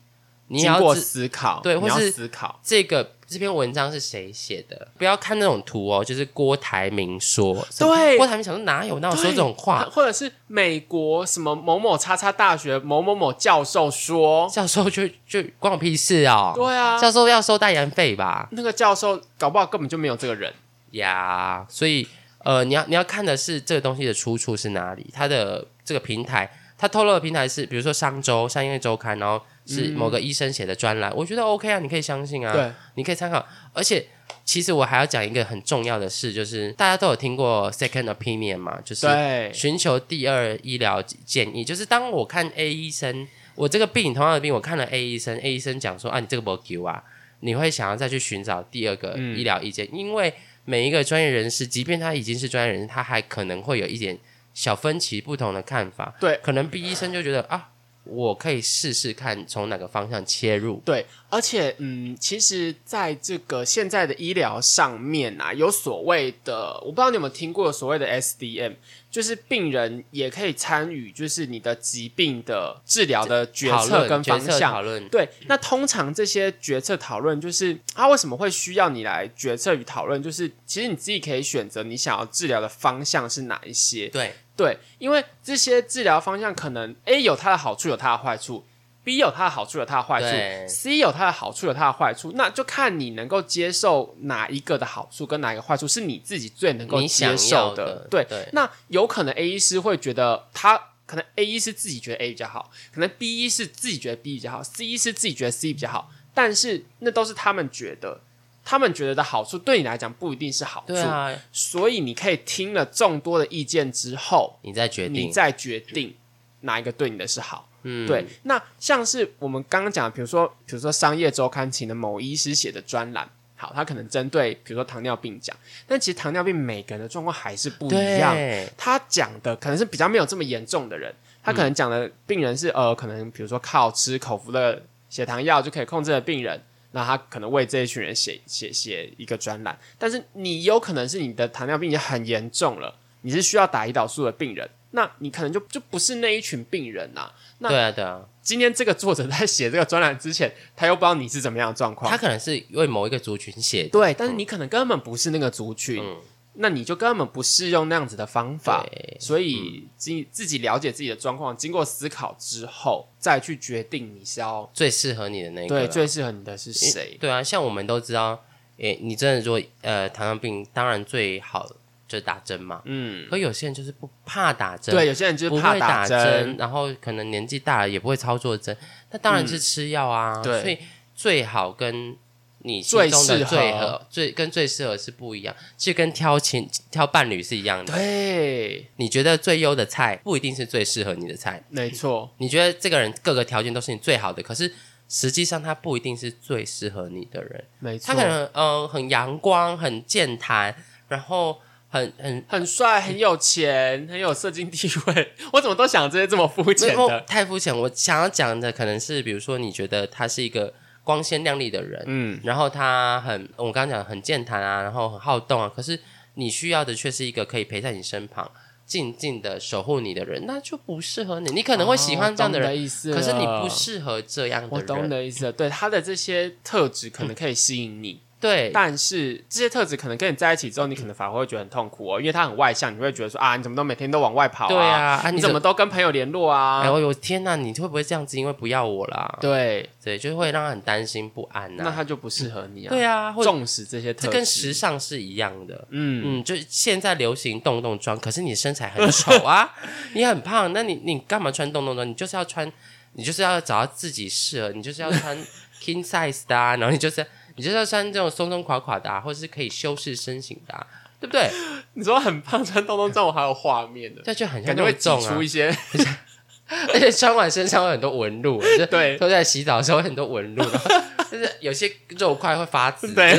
[0.48, 2.60] 你经过要知思考，你要对或是思考。
[2.64, 18.48] 这个这篇文章是谁写的，不要看那种图哦，就是郭台铭说，什么对郭台铭想说哪有那我说这种话，或者是美国什么某某叉叉大学某某某教授说，教授就就关我屁事哦，对啊，教授要收代言费吧？
[18.52, 20.52] 那个教授搞不好根本就没有这个人。
[20.92, 22.08] 呀所以
[22.40, 26.50] 呃，你要你要看的是这个东西的出处是哪里，它的这个平台，
[26.80, 33.46] 它透露的平台是比如说商周、商业周刊，然后是某个医生写的专栏，我觉得 OK 啊，你可以相信啊，对，你可以参考。
[33.74, 34.08] 而且
[34.46, 39.06] 其实我还要讲一个很重要的事，就是大家都有听过 second opinion 嘛，就是，
[39.54, 47.04] 寻求第二医疗建议，就是当我看 A 医生，我这个病同样的病，我看了 A 医生，A 医生讲说啊，你这个不 Q 啊，
[47.42, 49.38] 你会想要再去寻找第二个嗯。
[49.38, 54.18] 医疗意见，因为每一个专业人士，即便他已经是专业人士，他还可能会有一点
[54.54, 56.16] 小分歧、不同的看法。
[56.20, 57.70] 对可能 B 医生就觉得啊，
[58.04, 60.82] 我可以试试看从哪个方向切入。
[60.86, 68.76] 对，而且嗯，其实在这个现在的医疗上面啊，有所谓的，我不知道你有没有听过所谓的 SDM，
[69.12, 74.72] 就是病人也可以参与，就是你的疾病的治疗的决策跟方向。
[74.72, 80.22] 讨论，对，那通常这些决策讨论，就是他为什么会需要你来决策与讨论？
[80.22, 84.08] 就是其实你自己可以选择你想要治疗的方向是哪一些。
[84.10, 88.66] 对对，因为这些治疗方向可能 A 有它的好处，有它的坏处
[89.10, 90.28] ；B 有它的好处，有它的坏处
[90.72, 92.32] ；C 有它的好处，有它的坏处。
[92.36, 108.22] 那就看你能够接受哪一个的好处跟哪一个坏处，是你自己最能够接要受对，对那有可能 A 医师会觉得他可能 A 医师自己觉得 A 比较好，可能 B 一是自己觉得 B 比较好，C 一是自己觉得 C 比较好，但是那都是他们觉得。
[108.62, 115.14] 他们觉得的好处对你来讲不一定是好处，啊，所以你可以听了众多的意见之后，你再决定。
[115.16, 116.16] 你再决定
[116.62, 117.68] 哪一个对你的是好。
[117.84, 125.56] 嗯，对，那像是我们刚刚讲的，比如说，比如说商业周刊请的某医师写的专栏，好，他可能针对比如说糖尿病讲，
[125.88, 128.34] 但其实糖尿病每个人的状况还是不一样。
[128.34, 131.14] 对，他讲的可能是比较没有这么严重的人，
[131.44, 136.62] 他可能讲的病人是、呃，可能比如说靠吃口服的血糖药就可以控制的病人，
[136.92, 152.10] 那他可能为这一群人写写写一个专栏，但是你有可能是你的糖尿病已经很严重了，你是需要打胰岛素的病人，那你可能就就不是那一群病人呐、那对啊，对啊，今天这个作者在写这个专栏之前，他又不知道你是怎么样的状况。
[152.10, 156.18] 他，可能是为某一个族群写的，对，但是你可能根本不是那个族群，嗯。
[156.62, 158.86] 那你就根本不适用那样子的方法。
[159.18, 165.88] 所以自自己了解自己的状况，经过思考之后，再去决定你是要最适合你的那个对。
[165.88, 167.16] 最适合你的是谁。
[167.18, 168.44] 对啊，像我们都知道，
[168.78, 171.70] 诶，你真的说呃糖尿病，当然最好
[172.10, 172.82] 就是打针嘛。
[172.84, 178.76] 嗯，可有些人就是不怕打针，对，有些人就是怕不会打针，然后可能年纪大了也不会操作针，
[179.12, 180.34] 那当然是吃药啊。
[180.36, 180.62] 嗯对。
[180.62, 180.78] 所以
[181.16, 182.18] 最好跟
[182.64, 184.06] 你心最中的最合。
[184.10, 187.94] 最跟最适合是不一样，其实跟挑情挑伴侣是一样的。
[187.94, 194.74] 对，你觉得最优的菜不一定是最适合你的菜，没错，你觉得这个人各个条件都是你最好的，可是
[195.08, 197.64] 实际上他不一定是最适合你的人。
[197.80, 200.76] 没错，他可能呃很阳光、很健谈，
[201.08, 205.34] 然后很很很帅、很有钱、很有社经地位。
[205.54, 207.22] 我怎么都想这些这么肤浅的？
[207.22, 207.78] 太肤浅。
[207.78, 210.74] 我想要讲的可能是，比如说你觉得他是一个
[211.04, 216.00] 光鲜亮丽的人，嗯，然后他很我刚刚讲很健谈啊，然后很好动啊，可是
[216.36, 218.50] 你需要的却是一个可以陪在你身旁。
[218.86, 221.52] 静静的守护你的人，那就不适合你。
[221.52, 225.10] 你可能会喜欢这样的哦人，可是你不适合这样的我懂你人。
[225.12, 225.52] 的意思了。
[225.52, 236.82] 对他的这些特质可能可以吸引你，对，但是这些特质可能跟你在一起之后，你可能反而会觉得很痛苦哦，因为他很外向，你会觉得说啊，你怎么都每天都往外跑啊、对啊，啊，你怎么都跟朋友联络啊？
[236.82, 238.38] 哎呦我天哪，你会不会这样子？
[238.38, 239.38] 因为不要我啦？
[239.42, 242.90] 对，对，就会让他很担心不安呐、那他就不适合你啊。
[242.90, 245.88] 对啊，或者重视这些特质，这跟时尚是一样的。
[245.90, 249.74] 嗯，嗯，就现在流行洞洞装，可是你身材很丑啊，
[250.16, 252.08] 你很胖，那你你干嘛穿洞洞装？
[252.08, 252.72] 你就是要穿，
[253.14, 255.38] 你就是要找到自己适合，你就是要穿
[255.84, 257.26] king size 的啊，然后你就是
[257.60, 260.88] 你就是要穿这种松松垮垮的、啊，或者是可以修饰身形的、啊，
[261.20, 261.52] 对不对？
[261.96, 265.34] 你说很胖穿洞洞装，我还有画面的，这就很像感觉会挤重啊。
[265.36, 265.68] 出一，些，
[266.94, 270.90] 而且穿完身上会很多纹路， 就对都在洗澡的时候会很多纹路，然后
[271.30, 273.38] 就是有些肉块会发紫，对，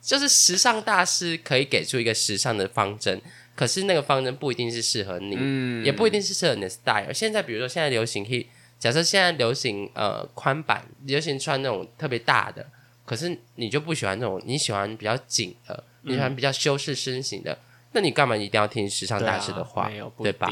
[0.00, 3.20] 就是时尚大师可以给出一个时尚的方针，
[3.56, 5.84] 可是那个方针不一定是适合你，嗯。
[5.84, 7.12] 也不一定是适合你的 style。
[7.12, 8.46] 现在比如说现在流行可以，
[8.82, 12.66] 假设现在流行呃宽版，流行穿那种特别大的，
[13.04, 17.56] 可是你就不喜欢那种，你喜欢比较紧的，你喜欢比较修饰身形的，
[17.92, 20.50] 那你干嘛一定要听时尚大师的话，没有不对吧？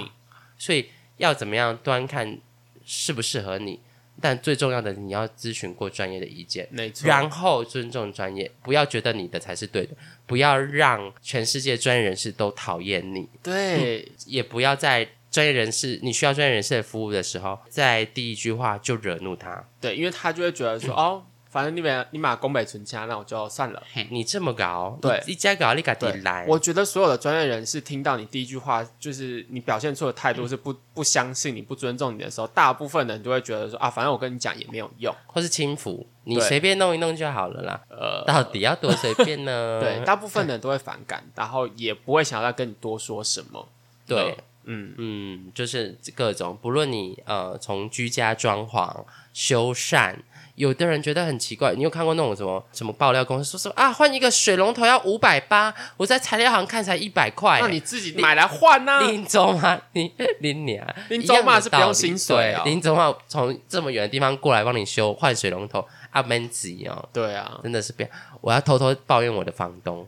[0.57, 2.39] 所以要怎么样端看
[2.87, 3.81] 适不适合你，
[4.21, 6.69] 但最重要的你要咨询过专业的意见。
[6.71, 19.65] 没错，然后尊重专业，不要觉得你的才是对的，不要让全世界专业人士都讨厌你，对，也不要在专业人士你需要专业人士的服务的时候，在第一句话就惹怒他。
[19.81, 23.83] 对，因为他就会觉得说，哦，反正你把你把宫北存家，那我就算了。
[24.11, 35.15] 你这么搞，对你一家搞你赶对紧来，我觉得所有的专业人士听到你第一句话，就是你表现出的态度是不不相信你、不尊重你的时候，大部分人就会觉得说啊，反正我跟你讲也没有用。
[35.27, 37.81] 或是轻浮，你对随便弄一弄就好了啦。
[37.89, 39.79] 呃，到底要多随便呢？
[39.83, 43.69] 对，大部分人都会反感，然后也不会想要再跟你多说什么。
[44.07, 50.15] 对，嗯，嗯，就是各种，不论你呃从居家装潢、修缮、
[50.55, 68.09] 有的人觉得很奇怪，你有看过那种什么什么爆料公司说什么啊，换一个水龙头要五百八，我在材料行看才一百块、那你自己买来换呐、林总啊，你林你啊，林总嘛是不用薪水哦林总啊，从这么远的地方过来帮你修换水龙头，啊闷子哦，对啊，真的是不要，
[68.41, 70.07] 我要偷偷抱怨我的房东。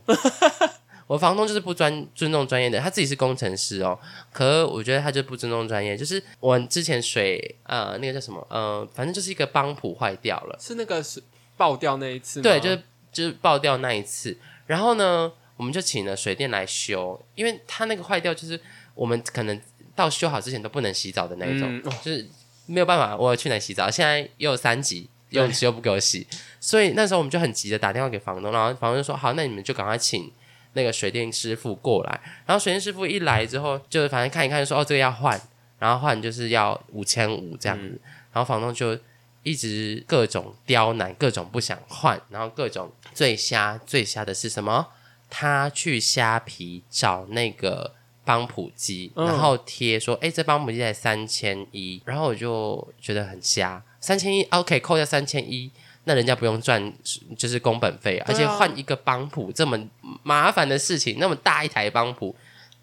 [1.07, 3.97] 我房东就是不专尊重专业的，他自己是工程师哦，
[4.31, 5.97] 可我觉得他就不尊重专业。
[5.97, 11.21] 就是我之前水呃那个叫什么呃，反正就是一个帮浦坏掉了，是那个是
[11.57, 12.43] 爆掉那一次吗？
[12.43, 12.81] 对，就是
[13.11, 14.37] 就是爆掉那一次，
[14.67, 18.59] 然后呢，我们就请了水电来修，因为他那个坏掉，就是
[18.95, 19.61] 我们可能
[19.95, 22.27] 到修好之前都不能洗澡的那一种，嗯哦就是
[22.65, 25.09] 没有办法，我要去哪洗澡，现在又有三级。
[25.33, 26.27] 泳池又不给我洗，
[26.59, 30.31] 所以那时候我们就很急的打电话给房东，然后房东就说：“好，那你们就赶快请
[30.73, 35.39] 那个水电师傅过来。”然后水电师傅一来之后，就反正看一看，就说：“哦，这个要换，
[35.79, 37.99] 然后换就是要五千五这样子。
[38.31, 38.97] 然后房东就
[39.43, 44.87] 一直各种刁难，各种不想换，然后各种最瞎最瞎的是什么？
[45.29, 55.71] 他去虾皮找那个帮普机，嗯然后贴说：“哎、这帮浦机才三千一。”然后我就觉得很瞎，三千一，OK，扣掉三千一。
[56.05, 56.93] 那人家不用赚，
[57.37, 59.79] 就是工本费、啊，而且换一个帮浦这么
[60.21, 62.35] 麻烦的事情，那么大一台帮浦，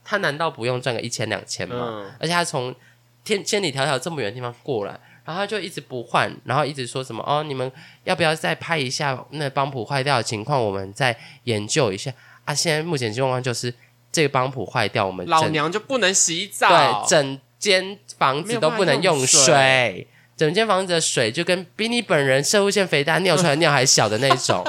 [0.04, 1.76] 他难道不用赚个一千两千吗？
[1.78, 2.74] 嗯，而且他从
[3.22, 7.70] 天千里迢迢这么远的地方过来，然后他就一直不换，然后一直说什么哦，你们
[8.04, 11.14] 要不要再拍一下那帮浦坏掉的情况，我们再
[11.44, 12.10] 研究一下
[12.46, 12.54] 啊。
[12.54, 13.72] 现在目前情况就是
[14.10, 20.08] 这个帮浦坏掉，我们老娘就不能洗澡，对整间房子都不能用水。
[20.40, 24.64] 整间房子的水就跟比你本人射物线肥大尿出来尿还小的那种，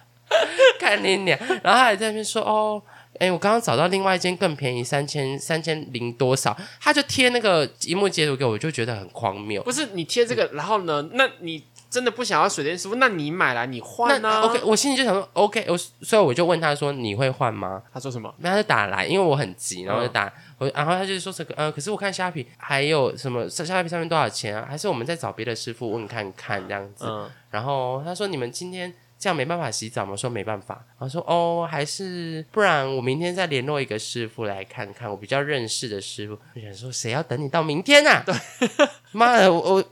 [0.78, 2.82] 看你俩，然后他还在那边说哦，
[3.18, 9.62] 哎，我刚刚找到另外一间更便宜，三千三千零多少，他就贴那个荧幕截图给我，我就觉得很荒谬。
[9.62, 11.08] 不是你贴这个，然后呢？
[11.14, 14.40] 那你真的不想要水电师傅，那你买来你换那啊。
[14.42, 17.82] OK，我心里就想说 OK，我所以我就问他说你会换吗？
[17.92, 18.32] 他说什么？
[18.38, 24.66] 那他就打来，因为我很急，然后嗯就打、我，然后他就说这个，呃，可是我看虾皮还有什么虾皮上面多少钱啊？
[24.68, 27.06] 还是我们再找别的师傅问看看这样子。
[27.06, 30.12] 嗯，然后他说你们今天这样没办法洗澡吗？
[30.12, 30.74] 我说没办法。
[30.98, 36.38] 然后说哦，还是不然我明天再联络一个师傅来看看，我比较认识的师傅。
[36.54, 38.22] 我想说谁要等你到明天啊？
[38.24, 38.34] 对，
[39.10, 39.84] 妈的，我我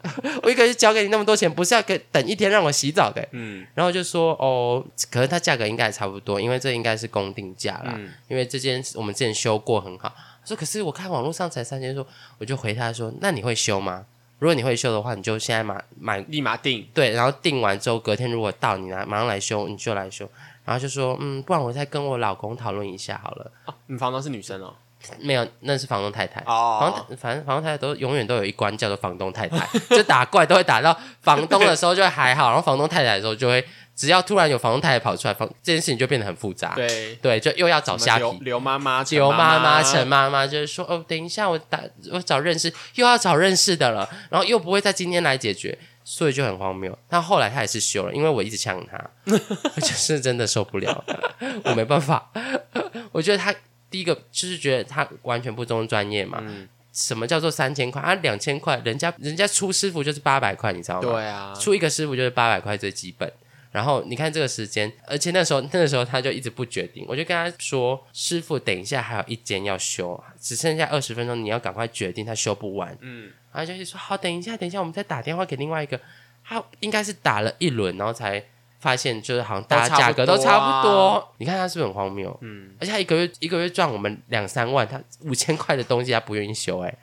[0.43, 3.27] 我一个月交给你那么多钱，不是要给等一天让我洗澡的。
[3.33, 7.95] 嗯然后就说哦，可是它价格应该也差不多，因为这应该是公定价啦。
[7.97, 10.15] 嗯，因为这件我们之前修过很好。
[10.41, 12.07] 他说可是我看网络上才三千多，
[12.39, 14.07] 我就回他说那你会修吗？
[14.39, 16.87] 如果你会修的话，你就现在买买立马定。
[16.93, 20.29] 对，然后订完之后隔天如果到你来马上来修，你就来修。
[20.65, 23.51] 然后就说嗯，不然我再跟我老公讨论一下好了。
[23.67, 24.75] 哦，你房东是女生哦。
[25.21, 26.41] 没有，那是房东太太。
[26.47, 29.65] 哦，房反正房东太太都永远都有一关叫做房东太太，
[29.95, 33.65] 就打怪都会打到房东的时候就会还好，然后房东太太的时候就会，
[33.97, 36.75] 只要突然有房东太太跑出来，房这件事情就变得很复杂。
[36.75, 41.81] 对，对，就又要找虾刘皮，刘妈妈、刘妈妈、妈陈妈妈，就是说哦，等一下我打
[42.13, 46.97] 我找认识，又要找认识的了，然后又不会在今天来解决，所以就很荒谬。
[47.09, 51.03] 但后来他也是修了，因为我一直呛他， 我就是真的受不了，
[51.65, 52.31] 我没办法。
[53.13, 53.55] 我觉得他
[53.89, 56.39] 第一个就是觉得他完全不尊重专业嘛。
[56.43, 58.13] 嗯，什么叫做三千块啊？
[58.17, 61.11] 两千块，人家人家出师傅就是八百块，你知道吗？
[61.11, 63.33] 对啊，出一个师傅就是八百块最基本。
[63.77, 76.01] 然后你看这个时间，而且那时候那个时候他就一直不决定，我就跟他说：“师傅，等一下还有一间要修，只剩下二十分钟，你要赶快决定，他修不完。”嗯，然后就是说：“好，等一下，等一下，我们再打电话给另外一个。”
[76.49, 78.43] 他应该是打了一轮，然后才
[78.79, 81.35] 发现就是好像大家价格都差不多。
[81.39, 82.35] 你看他是不是很荒谬？
[82.41, 86.95] 嗯，而且他一个月一个月赚我们两三万，他五千块的东西他不愿意修、哎，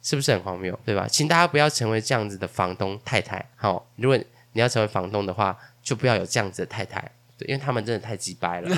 [0.00, 0.78] 是不是很荒谬？
[0.84, 1.08] 对吧？
[1.08, 3.44] 请大家不要成为这样子的房东太太。
[3.56, 4.16] 好，如果
[4.52, 7.00] 你要成为房东的话，就不要有这样子的太太，
[7.38, 8.68] 对，因为他们真的太鸡掰了。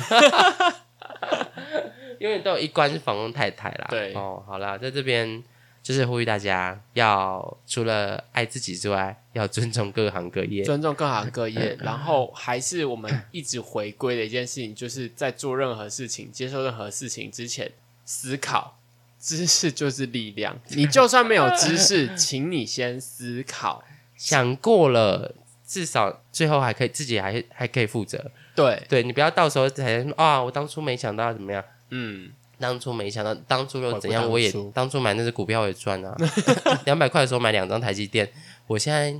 [2.20, 3.86] 因为都有一关是房东太太啦。
[3.88, 5.42] 对哦，好啦，在这边
[5.82, 10.62] 就是呼吁大家要除了爱自己之外，要尊重各行各业。
[10.62, 17.72] 尊重各行各业， 然后还是我们一直回归的一件事情，就是在做任何事情、接受任何事情之前，
[18.04, 18.74] 思考。
[19.20, 23.82] 知识就是力量，你就算没有知识， 请你先思考。
[24.16, 25.34] 想过了，
[25.68, 28.30] 至少最后还可以自己还还可以负责。
[28.56, 36.16] 对，对你不要到时候才说啊，我当初没想到怎么样，嗯，当初没想到，当初又怎样，我也当初买那只股票我也赚啊，
[36.86, 38.32] 两百块的时候买两张台积电，
[38.66, 39.14] 我现在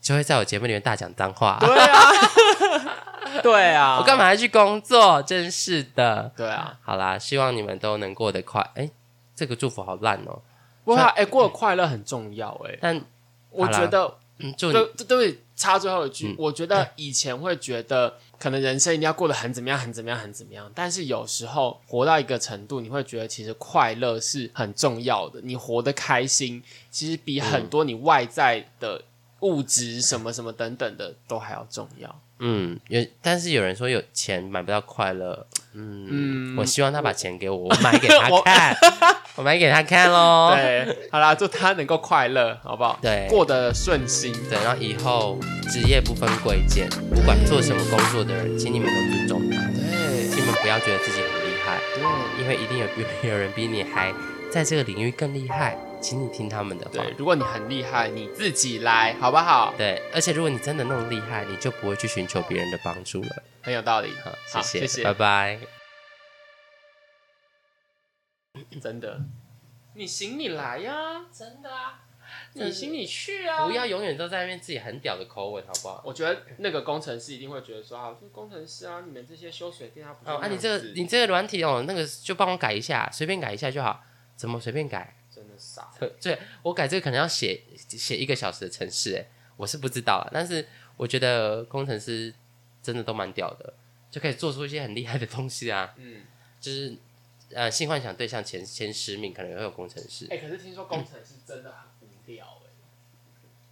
[0.00, 1.98] 就会在我节目里面大讲脏话、对啊，
[3.42, 5.20] 对啊，我干嘛还去工作？
[5.24, 6.32] 真是的。
[6.36, 8.64] 对啊，好啦，希望你们都能过得快。
[8.76, 8.88] 哎，
[9.34, 10.40] 这个祝福好烂哦。
[10.84, 13.00] 不过哎、过得快乐很重要哎、但
[13.50, 29.02] 我觉得嗯，祝你对对对，插最后一句，嗯我觉得以前会觉得可能人生一定要过得很怎么样，很怎么样，很怎么样，但是有时候活到一个程度，你会觉得其实快乐是很重要的，你活得开心，其实比很多你外在的
[29.40, 32.20] 物质什么什么等等的都还要重要。
[32.40, 35.46] 嗯，有，但是有人说有钱买不到快乐。
[35.72, 38.76] 嗯，我希望他把钱给我，我买给他 看，
[39.36, 40.52] 我买给他看喽。
[40.56, 42.98] 对，好啦，祝他能够快乐，好不好？
[43.00, 44.32] 对过得顺心。
[44.48, 45.38] 对，然后以后
[45.70, 54.12] 职业不分贵贱，不管做什么工作的人，请你们都尊重他，对请你们不要觉得自己很厉害，对因为一定有有有人比你还
[54.50, 56.92] 在这个领域更厉害，请你听他们的话。
[56.92, 59.74] 对，如果你很厉害，你自己来，好不好？
[59.76, 63.42] 对，而且如果你真的那么厉害，你就不会去寻求别人的帮助了。
[63.62, 64.12] 很有道理。
[64.24, 65.58] 好，好谢谢谢拜拜。
[68.80, 69.20] 真的，
[69.94, 72.02] 你行你来呀、真的啊，
[72.54, 73.66] 你行你去啊！
[73.66, 76.02] 不要永远都在那边自己很屌的口吻，好不好？
[76.04, 84.02] 我觉得那个工程师一定会觉得说啊，我是工程师啊，你们这些修水电啊，哦，啊，你这个你这个软体哦，那个就帮我改一下，随便改一下就好。
[84.36, 85.16] 怎么随便改？
[85.40, 85.90] 真的傻。
[86.20, 89.26] 对我改这个可能要写写一个小时的程式，哎，
[89.56, 90.28] 我是不知道啊。
[90.32, 90.66] 但是
[90.98, 92.32] 我觉得工程师
[92.82, 93.72] 真的都蛮屌的，
[94.10, 95.94] 就可以做出一些很厉害的东西啊。
[95.96, 96.24] 嗯，
[96.60, 96.94] 就是
[97.52, 100.26] 呃，性幻想对象前前十名可能也会有工程师。
[100.30, 101.89] 哎、可是听说工程师真的很